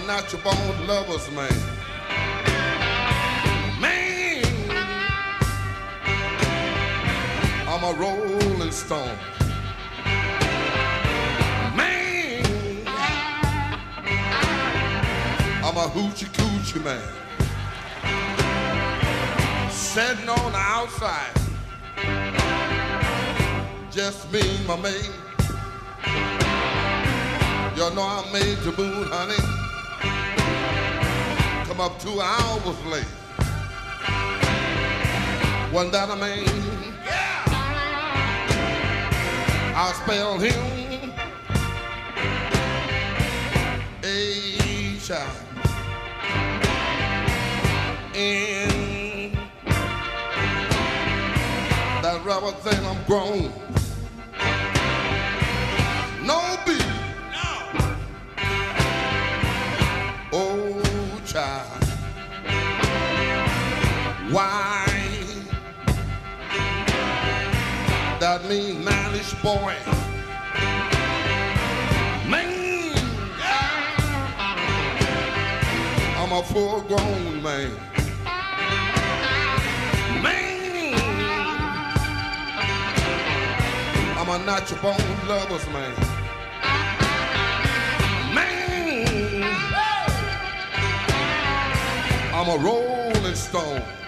I'm 0.00 0.08
a 0.08 0.12
natural 0.12 0.42
born 0.42 0.86
lover's 0.86 1.30
man. 1.32 1.52
Man, 3.80 4.44
I'm 7.68 7.84
a 7.84 7.92
rolling 7.98 8.70
stone. 8.70 9.18
Man, 11.76 12.44
I'm 15.62 15.76
a 15.76 15.88
hoochie 15.92 16.30
coochie 16.32 16.82
man. 16.82 17.02
Sitting 19.70 20.28
on 20.28 20.52
the 20.52 20.58
outside, 20.58 21.34
just 23.90 24.32
me 24.32 24.40
my 24.66 24.76
mate. 24.76 25.10
You 27.76 27.94
know 27.94 28.02
I 28.02 28.28
made 28.32 28.58
the 28.58 28.72
moon, 28.78 29.06
honey. 29.08 29.69
Up 31.80 31.98
two 31.98 32.20
hours 32.20 32.84
late. 32.84 33.06
Wasn't 35.72 35.92
that 35.92 36.10
a 36.10 36.16
man? 36.16 36.44
Yeah. 37.06 37.44
I 39.74 39.92
spelled 39.94 40.42
him 40.42 41.12
a 44.04 44.98
child. 44.98 45.30
In 48.14 49.32
that 52.02 52.22
rubber 52.26 52.52
thing, 52.58 52.84
I'm 52.84 53.02
grown. 53.06 53.59
Mean 68.50 68.82
manish 68.82 69.40
boy. 69.44 69.76
Man, 72.28 72.96
I'm 76.18 76.32
a 76.32 76.42
full 76.42 76.80
grown 76.80 77.42
man. 77.44 77.70
Man, 80.20 80.94
I'm 84.18 84.28
a 84.28 84.44
natural 84.44 84.80
born 84.82 85.28
lover's 85.28 85.66
man. 85.68 85.94
Man, 88.34 89.44
I'm 92.34 92.48
a 92.48 92.56
rolling 92.64 93.36
stone. 93.36 93.99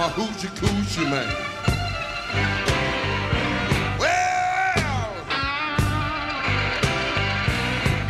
I'm 0.00 0.10
a 0.10 0.12
hoochie 0.12 0.48
coochie 0.54 1.10
man. 1.10 1.26
Well, 3.98 5.10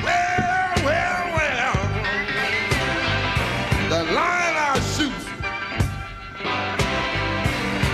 well, 0.05 0.74
well, 0.84 1.24
well. 1.34 1.78
The 3.89 4.01
line 4.12 4.57
I 4.59 4.78
shoot, 4.93 5.22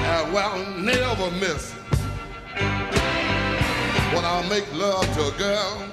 uh, 0.02 0.24
well, 0.34 0.58
never 0.80 1.30
miss. 1.38 1.72
When 4.12 4.24
I 4.24 4.44
make 4.48 4.66
love 4.74 5.06
to 5.14 5.20
a 5.28 5.32
girl, 5.38 5.86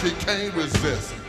she 0.00 0.10
can't 0.26 0.52
resist. 0.54 1.21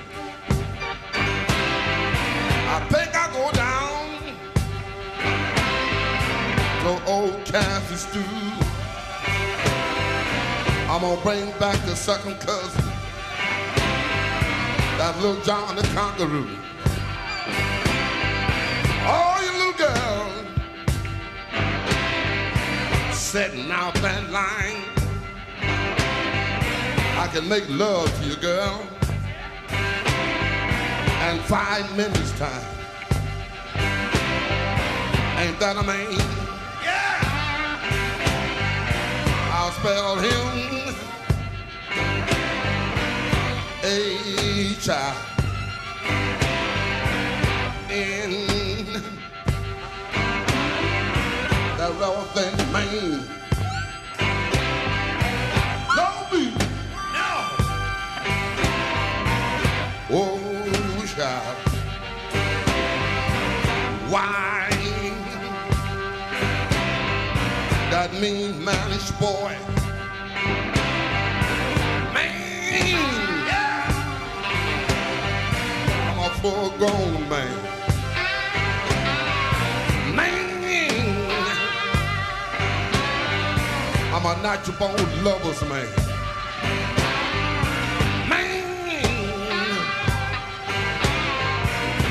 To 6.83 7.05
old 7.05 7.45
Cassie 7.45 7.95
stew. 7.95 8.19
I'm 10.91 10.99
gonna 10.99 11.21
bring 11.21 11.49
back 11.57 11.79
the 11.85 11.95
second 11.95 12.37
cousin, 12.41 12.83
that 14.97 15.15
little 15.21 15.41
John 15.43 15.77
the 15.77 15.83
Conqueror. 15.95 16.45
All 19.07 19.41
you 19.45 19.51
little 19.59 19.77
girls 19.85 20.45
setting 23.15 23.71
out 23.71 23.93
that 23.95 24.29
line. 24.29 24.83
I 27.17 27.27
can 27.31 27.47
make 27.47 27.63
love 27.69 28.13
to 28.19 28.25
you, 28.27 28.35
girl, 28.35 28.85
in 31.29 31.39
five 31.43 31.95
minutes 31.95 32.37
time. 32.37 32.67
Ain't 35.37 35.57
that 35.61 35.77
a 35.77 35.83
man? 35.83 36.42
Spell 39.83 40.15
him 40.15 40.95
H 43.83 44.87
I 44.87 45.13
N. 47.89 49.03
That 51.77 51.91
relevant 51.99 52.71
man. 52.71 53.27
No 55.97 56.07
be. 56.31 56.43
No. 57.17 57.31
Oh, 60.11 61.03
child. 61.13 61.57
Why? 64.09 64.69
That 67.91 68.13
mean 68.13 68.53
manish 68.65 69.11
boy. 69.19 69.72
I'm 76.45 76.49
a 76.49 76.77
grown 76.77 77.29
man. 77.29 77.55
Man! 80.13 80.51
I'm 84.13 84.25
a 84.25 84.41
natural 84.43 84.75
born 84.77 85.23
lover's 85.23 85.61
man. 85.69 85.87
Man! 88.27 88.65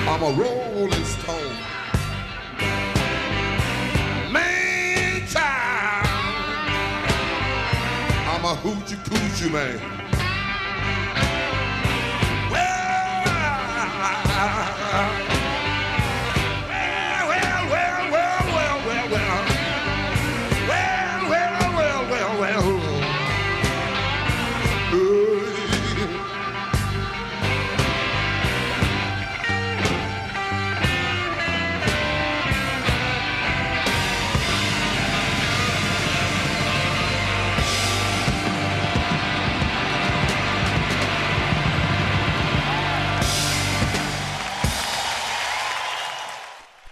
I'm 0.08 0.22
a 0.22 0.30
rolling 0.32 1.04
stone. 1.04 1.56
Man, 4.32 5.26
child. 5.28 6.06
I'm 8.30 8.44
a 8.46 8.54
hoochie 8.62 8.96
coochie 9.04 9.52
man. 9.52 10.01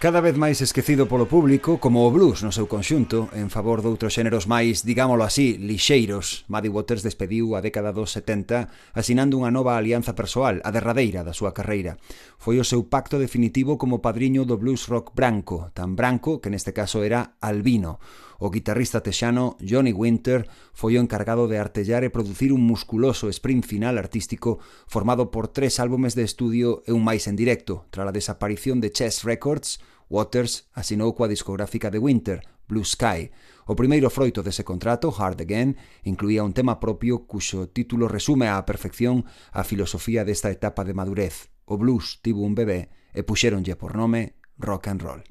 cada 0.01 0.25
vez 0.25 0.33
máis 0.41 0.65
esquecido 0.65 1.05
polo 1.13 1.29
público 1.29 1.77
como 1.77 2.09
o 2.09 2.11
blues 2.11 2.41
no 2.41 2.57
seu 2.57 2.65
conxunto 2.65 3.29
en 3.37 3.53
favor 3.53 3.85
doutros 3.85 4.17
xéneros 4.17 4.49
máis, 4.49 4.81
digámoslo 4.81 5.29
así, 5.29 5.61
lixeiros. 5.61 6.49
Muddy 6.49 6.73
Waters 6.73 7.05
despediu 7.05 7.53
a 7.53 7.61
década 7.61 7.93
dos 7.93 8.17
70 8.17 8.97
asinando 8.97 9.37
unha 9.37 9.53
nova 9.53 9.77
alianza 9.77 10.17
persoal, 10.17 10.65
a 10.65 10.73
derradeira 10.73 11.21
da 11.21 11.37
súa 11.37 11.53
carreira. 11.53 12.01
Foi 12.41 12.57
o 12.57 12.65
seu 12.65 12.89
pacto 12.89 13.21
definitivo 13.21 13.77
como 13.77 14.01
padriño 14.01 14.49
do 14.49 14.57
blues 14.57 14.89
rock 14.89 15.13
branco, 15.13 15.69
tan 15.77 16.01
branco 16.01 16.41
que 16.41 16.49
neste 16.49 16.73
caso 16.73 17.05
era 17.05 17.37
albino 17.45 18.01
O 18.41 18.49
guitarrista 18.49 19.05
texano 19.05 19.61
Johnny 19.61 19.93
Winter 19.93 20.49
foi 20.73 20.97
o 20.97 21.03
encargado 21.05 21.45
de 21.45 21.61
artellar 21.61 22.09
e 22.09 22.11
producir 22.11 22.57
un 22.57 22.65
musculoso 22.65 23.29
sprint 23.29 23.69
final 23.69 24.01
artístico 24.01 24.65
formado 24.89 25.29
por 25.29 25.53
tres 25.53 25.77
álbumes 25.77 26.17
de 26.17 26.25
estudio 26.25 26.81
e 26.89 26.97
un 26.97 27.05
máis 27.05 27.29
en 27.29 27.37
directo. 27.37 27.85
Tras 27.93 28.09
a 28.09 28.17
desaparición 28.17 28.81
de 28.81 28.97
Chess 28.97 29.29
Records, 29.29 29.85
Waters 30.09 30.73
asinou 30.73 31.13
coa 31.13 31.29
discográfica 31.29 31.93
de 31.93 32.01
Winter, 32.01 32.41
Blue 32.65 32.89
Sky. 32.89 33.29
O 33.69 33.77
primeiro 33.77 34.09
froito 34.09 34.41
dese 34.41 34.65
contrato, 34.65 35.13
Hard 35.13 35.45
Again, 35.45 35.77
incluía 36.09 36.41
un 36.41 36.57
tema 36.57 36.81
propio 36.81 37.29
cuxo 37.29 37.69
título 37.69 38.09
resume 38.09 38.49
á 38.49 38.57
perfección 38.65 39.29
a 39.53 39.69
filosofía 39.69 40.25
desta 40.25 40.49
etapa 40.49 40.81
de 40.89 40.97
madurez. 40.97 41.53
O 41.69 41.77
blues 41.77 42.25
tivo 42.25 42.41
un 42.41 42.57
bebé 42.57 42.89
e 43.13 43.21
puxéronlle 43.21 43.77
por 43.77 43.93
nome 44.01 44.41
rock 44.57 44.89
and 44.89 45.05
roll. 45.05 45.23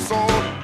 soul 0.00 0.63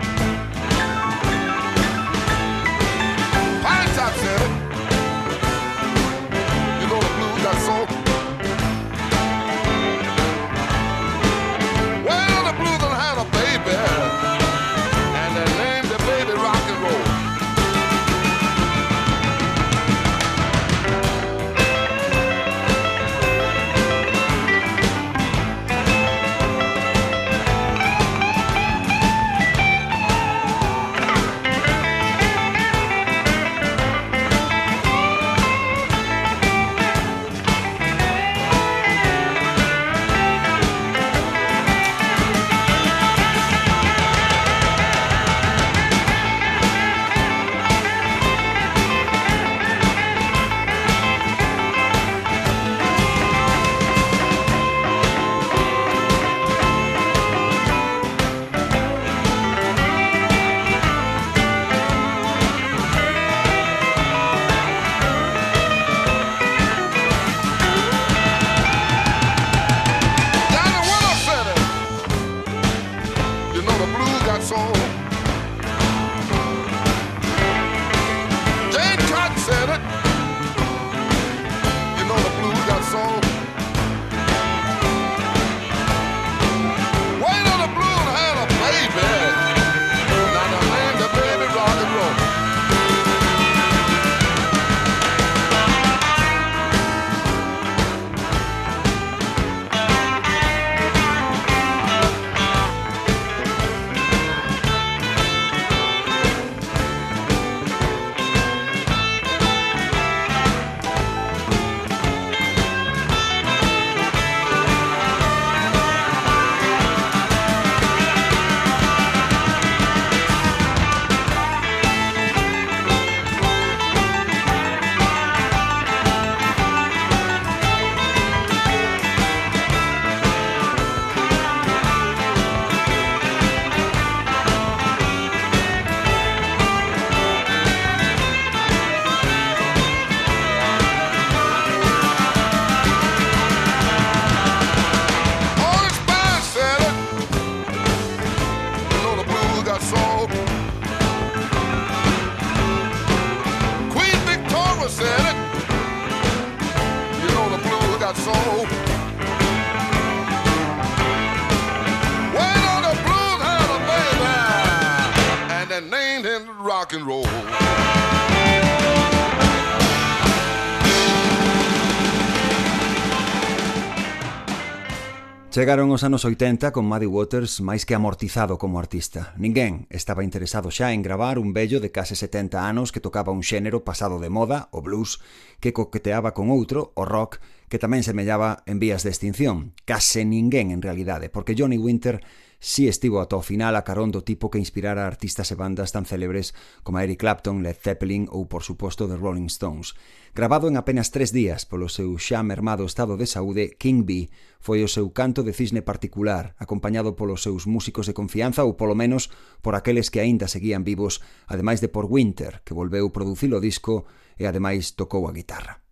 Chegaron 175.60 175.92
os 175.92 176.08
anos 176.08 176.24
80 176.24 176.72
con 176.72 176.88
Muddy 176.88 177.04
Waters 177.04 177.60
máis 177.60 177.84
que 177.84 177.92
amortizado 177.92 178.56
como 178.56 178.80
artista. 178.80 179.36
Ninguén 179.36 179.84
estaba 179.92 180.24
interesado 180.24 180.72
xa 180.72 180.96
en 180.96 181.04
gravar 181.04 181.36
un 181.36 181.52
vello 181.52 181.84
de 181.84 181.92
case 181.92 182.16
70 182.16 182.64
anos 182.64 182.96
que 182.96 183.04
tocaba 183.04 183.28
un 183.28 183.44
xénero 183.44 183.84
pasado 183.84 184.16
de 184.24 184.32
moda, 184.32 184.72
o 184.72 184.80
blues, 184.80 185.20
que 185.60 185.76
coqueteaba 185.76 186.32
con 186.32 186.48
outro, 186.48 186.96
o 186.96 187.04
rock, 187.04 187.44
que 187.68 187.76
tamén 187.76 188.00
semellaba 188.00 188.64
en 188.64 188.80
vías 188.80 189.04
de 189.04 189.12
extinción. 189.12 189.76
Case 189.84 190.24
ninguén 190.24 190.72
en 190.72 190.80
realidade, 190.80 191.28
porque 191.28 191.52
Johnny 191.52 191.76
Winter 191.76 192.24
si 192.56 192.88
estivo 192.88 193.20
ata 193.20 193.36
o 193.36 193.44
final 193.44 193.76
a 193.76 193.84
carón 193.84 194.12
do 194.16 194.24
tipo 194.24 194.48
que 194.48 194.60
inspirara 194.60 195.04
artistas 195.04 195.52
e 195.52 195.60
bandas 195.60 195.92
tan 195.92 196.08
célebres 196.08 196.56
como 196.80 197.04
Eric 197.04 197.20
Clapton, 197.20 197.60
Led 197.60 197.76
Zeppelin 197.76 198.32
ou, 198.32 198.48
por 198.48 198.64
suposto, 198.64 199.04
The 199.04 199.20
Rolling 199.20 199.52
Stones. 199.52 199.92
Grabado 200.32 200.68
en 200.68 200.76
apenas 200.76 201.10
tres 201.10 201.34
días 201.34 201.66
polo 201.66 201.90
seu 201.90 202.14
xa 202.14 202.38
mermado 202.46 202.86
estado 202.86 203.18
de 203.18 203.26
saúde, 203.26 203.74
King 203.74 204.06
Bee 204.06 204.30
foi 204.62 204.86
o 204.86 204.88
seu 204.88 205.10
canto 205.10 205.42
de 205.42 205.50
cisne 205.50 205.82
particular, 205.82 206.54
acompañado 206.62 207.18
polos 207.18 207.42
seus 207.42 207.66
músicos 207.66 208.06
de 208.06 208.14
confianza 208.14 208.62
ou 208.62 208.78
polo 208.78 208.94
menos 208.94 209.34
por 209.58 209.74
aqueles 209.74 210.06
que 210.06 210.22
aínda 210.22 210.46
seguían 210.46 210.86
vivos, 210.86 211.18
ademais 211.50 211.82
de 211.82 211.90
por 211.90 212.06
Winter, 212.06 212.62
que 212.62 212.78
volveu 212.78 213.10
producir 213.10 213.50
o 213.50 213.58
disco 213.58 214.06
e 214.38 214.46
ademais 214.46 214.94
tocou 214.94 215.26
a 215.26 215.34
guitarra. 215.34 215.82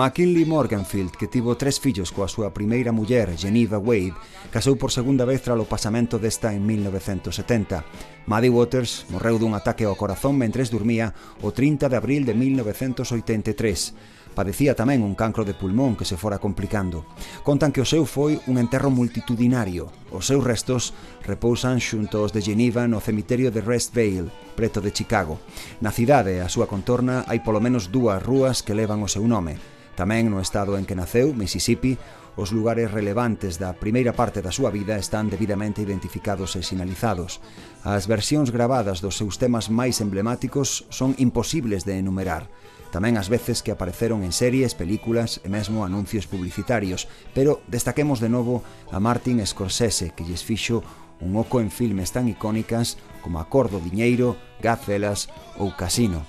McKinley 0.00 0.46
Morganfield, 0.46 1.10
que 1.10 1.26
tivo 1.26 1.60
tres 1.60 1.76
fillos 1.76 2.08
coa 2.08 2.24
súa 2.24 2.56
primeira 2.56 2.88
muller, 2.88 3.36
Geneva 3.36 3.76
Wade, 3.76 4.16
casou 4.48 4.80
por 4.80 4.88
segunda 4.88 5.28
vez 5.28 5.44
tras 5.44 5.60
o 5.60 5.68
pasamento 5.68 6.16
desta 6.16 6.56
en 6.56 6.64
1970. 6.64 7.84
Maddie 8.24 8.48
Waters 8.48 9.04
morreu 9.12 9.36
dun 9.36 9.52
ataque 9.52 9.84
ao 9.84 10.00
corazón 10.00 10.40
mentres 10.40 10.72
dormía 10.72 11.12
o 11.44 11.52
30 11.52 11.92
de 11.92 12.00
abril 12.00 12.24
de 12.24 12.32
1983 12.32 14.32
padecía 14.32 14.72
tamén 14.72 15.04
un 15.04 15.12
cancro 15.12 15.44
de 15.44 15.52
pulmón 15.52 16.00
que 16.00 16.08
se 16.08 16.16
fora 16.16 16.40
complicando. 16.40 17.04
Contan 17.44 17.68
que 17.68 17.84
o 17.84 17.88
seu 17.88 18.08
foi 18.08 18.40
un 18.48 18.56
enterro 18.56 18.88
multitudinario. 18.88 19.92
Os 20.16 20.32
seus 20.32 20.40
restos 20.40 20.96
repousan 21.28 21.76
xunto 21.76 22.24
aos 22.24 22.32
de 22.32 22.40
Geneva 22.40 22.88
no 22.88 23.04
cemiterio 23.04 23.52
de 23.52 23.60
Rest 23.60 23.92
Vale, 23.92 24.32
preto 24.56 24.80
de 24.80 24.96
Chicago. 24.96 25.36
Na 25.84 25.92
cidade, 25.92 26.40
a 26.40 26.48
súa 26.48 26.64
contorna, 26.64 27.28
hai 27.28 27.44
polo 27.44 27.60
menos 27.60 27.92
dúas 27.92 28.24
rúas 28.24 28.64
que 28.64 28.72
levan 28.72 29.04
o 29.04 29.10
seu 29.10 29.28
nome. 29.28 29.79
Tamén 29.98 30.30
no 30.30 30.38
estado 30.38 30.78
en 30.78 30.86
que 30.86 30.98
naceu, 30.98 31.32
Mississippi, 31.34 31.98
os 32.38 32.52
lugares 32.54 32.90
relevantes 32.90 33.58
da 33.58 33.74
primeira 33.74 34.14
parte 34.14 34.40
da 34.40 34.54
súa 34.54 34.70
vida 34.70 34.96
están 34.96 35.28
debidamente 35.28 35.82
identificados 35.82 36.54
e 36.56 36.62
sinalizados. 36.62 37.42
As 37.82 38.06
versións 38.06 38.54
gravadas 38.54 39.02
dos 39.02 39.18
seus 39.18 39.36
temas 39.36 39.68
máis 39.68 40.00
emblemáticos 40.00 40.86
son 40.88 41.12
imposibles 41.18 41.84
de 41.84 41.98
enumerar. 41.98 42.48
Tamén 42.90 43.14
as 43.14 43.30
veces 43.30 43.62
que 43.62 43.70
apareceron 43.70 44.26
en 44.26 44.34
series, 44.34 44.74
películas 44.74 45.38
e 45.46 45.48
mesmo 45.52 45.86
anuncios 45.86 46.26
publicitarios, 46.26 47.06
pero 47.36 47.62
destaquemos 47.70 48.18
de 48.18 48.30
novo 48.32 48.66
a 48.90 48.98
Martin 48.98 49.38
Scorsese, 49.46 50.10
que 50.16 50.26
lles 50.26 50.42
fixo 50.42 50.82
un 51.20 51.36
oco 51.36 51.60
en 51.60 51.70
filmes 51.70 52.10
tan 52.10 52.26
icónicas 52.26 52.98
como 53.22 53.38
Acordo 53.38 53.78
Diñeiro, 53.78 54.40
Gacelas 54.58 55.28
ou 55.60 55.70
Casino. 55.76 56.26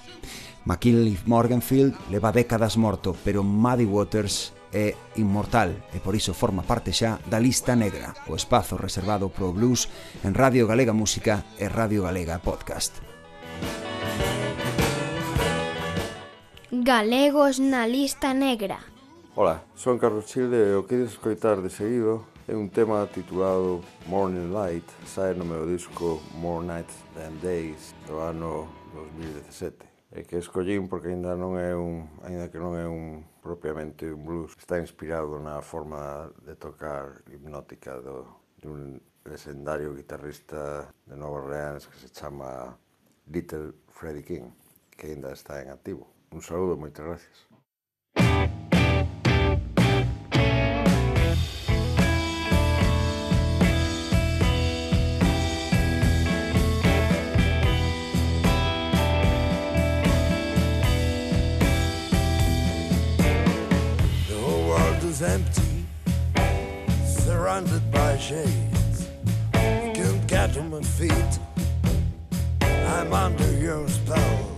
McKinley 0.65 1.17
Morganfield 1.25 1.95
leva 2.09 2.31
décadas 2.31 2.77
morto, 2.77 3.15
pero 3.23 3.43
Muddy 3.43 3.85
Waters 3.85 4.53
é 4.71 4.95
inmortal 5.15 5.75
e 5.91 5.99
por 5.99 6.15
iso 6.15 6.31
forma 6.33 6.63
parte 6.63 6.95
xa 6.95 7.19
da 7.27 7.39
lista 7.39 7.75
negra, 7.75 8.15
o 8.31 8.35
espazo 8.39 8.79
reservado 8.79 9.27
pro 9.27 9.51
blues 9.51 9.91
en 10.23 10.33
Radio 10.33 10.67
Galega 10.67 10.95
Música 10.95 11.43
e 11.59 11.67
Radio 11.67 12.07
Galega 12.07 12.39
Podcast. 12.39 13.03
Galegos 16.71 17.59
na 17.59 17.85
lista 17.85 18.33
negra. 18.33 18.79
Ola, 19.35 19.63
son 19.75 19.99
Carlos 19.99 20.27
Childe 20.27 20.71
e 20.71 20.75
o 20.75 20.87
que 20.87 20.95
ides 20.95 21.15
escoitar 21.15 21.59
de 21.59 21.69
seguido 21.69 22.23
é 22.47 22.55
un 22.55 22.71
tema 22.71 23.07
titulado 23.11 23.83
Morning 24.07 24.51
Light, 24.51 24.87
sae 25.05 25.35
no 25.35 25.43
meu 25.43 25.67
disco 25.67 26.23
More 26.39 26.63
Nights 26.63 26.95
Than 27.15 27.39
Days 27.43 27.95
do 28.07 28.19
ano 28.19 28.67
2017 28.95 29.90
e 30.11 30.27
que 30.27 30.37
escollín 30.37 30.91
porque 30.91 31.15
aínda 31.15 31.39
non 31.39 31.55
é 31.55 31.71
un 31.71 32.11
aínda 32.27 32.51
que 32.51 32.59
non 32.59 32.75
é 32.75 32.83
un 32.83 33.23
propiamente 33.39 34.11
un 34.11 34.27
blues, 34.27 34.51
está 34.59 34.75
inspirado 34.77 35.39
na 35.39 35.63
forma 35.63 36.27
de 36.43 36.53
tocar 36.59 37.23
hipnótica 37.31 37.95
do 38.03 38.27
dun 38.59 38.99
legendario 39.23 39.95
guitarrista 39.95 40.91
de 41.07 41.15
Nova 41.15 41.39
Orleans 41.39 41.87
que 41.87 41.97
se 41.97 42.11
chama 42.11 42.75
Little 43.31 43.71
Freddie 43.87 44.23
King, 44.23 44.51
que 44.91 45.07
aínda 45.07 45.31
está 45.31 45.61
en 45.63 45.69
activo. 45.69 46.11
Un 46.31 46.41
saludo, 46.41 46.75
moitas 46.75 47.05
gracias. 47.05 48.70
empty, 65.23 65.85
surrounded 67.05 67.81
by 67.91 68.17
shades. 68.17 69.07
You 69.53 69.93
can't 69.93 70.27
get 70.27 70.57
on 70.57 70.69
my 70.69 70.83
feet. 70.83 71.39
I'm 72.61 73.13
under 73.13 73.51
your 73.59 73.87
spell. 73.89 74.51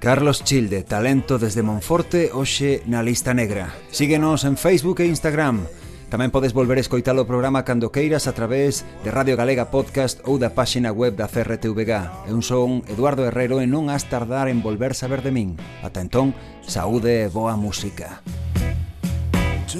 Carlos 0.00 0.44
Childe, 0.44 0.84
talento 0.84 1.38
desde 1.38 1.62
Monforte, 1.62 2.30
hoxe 2.32 2.82
na 2.86 3.02
lista 3.02 3.34
negra. 3.34 3.74
Síguenos 3.90 4.44
en 4.44 4.56
Facebook 4.56 5.00
e 5.02 5.06
Instagram. 5.06 5.66
Tamén 6.06 6.30
podes 6.30 6.54
volver 6.54 6.78
a 6.78 6.84
escoitar 6.86 7.18
o 7.18 7.26
programa 7.26 7.66
cando 7.66 7.90
queiras 7.90 8.30
a 8.30 8.34
través 8.34 8.86
de 9.02 9.10
Radio 9.10 9.34
Galega 9.34 9.74
Podcast 9.74 10.22
ou 10.22 10.38
da 10.38 10.54
páxina 10.54 10.94
web 10.94 11.18
da 11.18 11.26
CRTVG. 11.26 12.30
Eu 12.30 12.38
son 12.38 12.86
Eduardo 12.86 13.26
Herrero 13.26 13.58
e 13.58 13.66
non 13.66 13.90
has 13.90 14.06
tardar 14.06 14.46
en 14.46 14.62
volver 14.62 14.94
saber 14.94 15.26
de 15.26 15.34
min. 15.34 15.58
Ata 15.82 15.98
entón, 15.98 16.38
saúde 16.62 17.26
e 17.26 17.32
boa 17.32 17.58
música. 17.58 18.22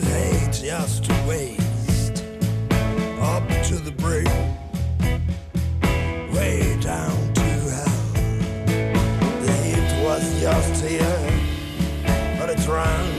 To 0.00 0.06
hate, 0.08 0.52
just 0.52 1.04
to 1.04 1.12
waste. 1.26 2.24
Up 3.20 3.46
to 3.64 3.76
the 3.76 3.92
brink, 3.96 4.28
way 6.34 6.78
down 6.80 7.32
to 7.34 7.40
hell. 7.40 8.12
The 9.40 9.52
heat 9.62 10.04
was 10.04 10.40
just 10.40 10.84
here, 10.84 12.38
but 12.38 12.50
it's 12.50 12.66
run 12.66 13.15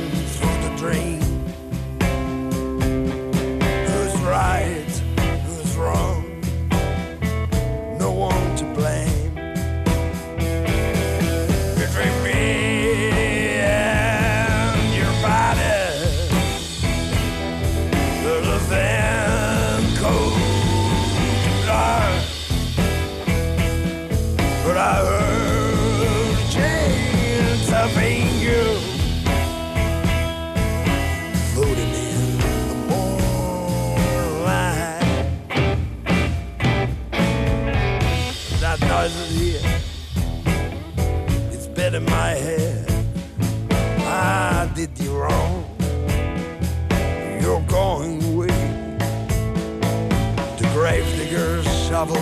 trouble 51.97 52.15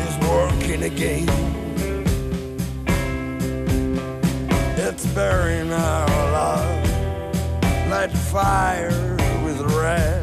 is 0.00 0.16
working 0.26 0.84
again. 0.84 1.28
It's 4.78 5.04
burying 5.08 5.70
our 5.70 6.06
love 6.32 7.90
like 7.90 8.10
fire 8.10 9.16
with 9.44 9.60
red. 9.76 10.17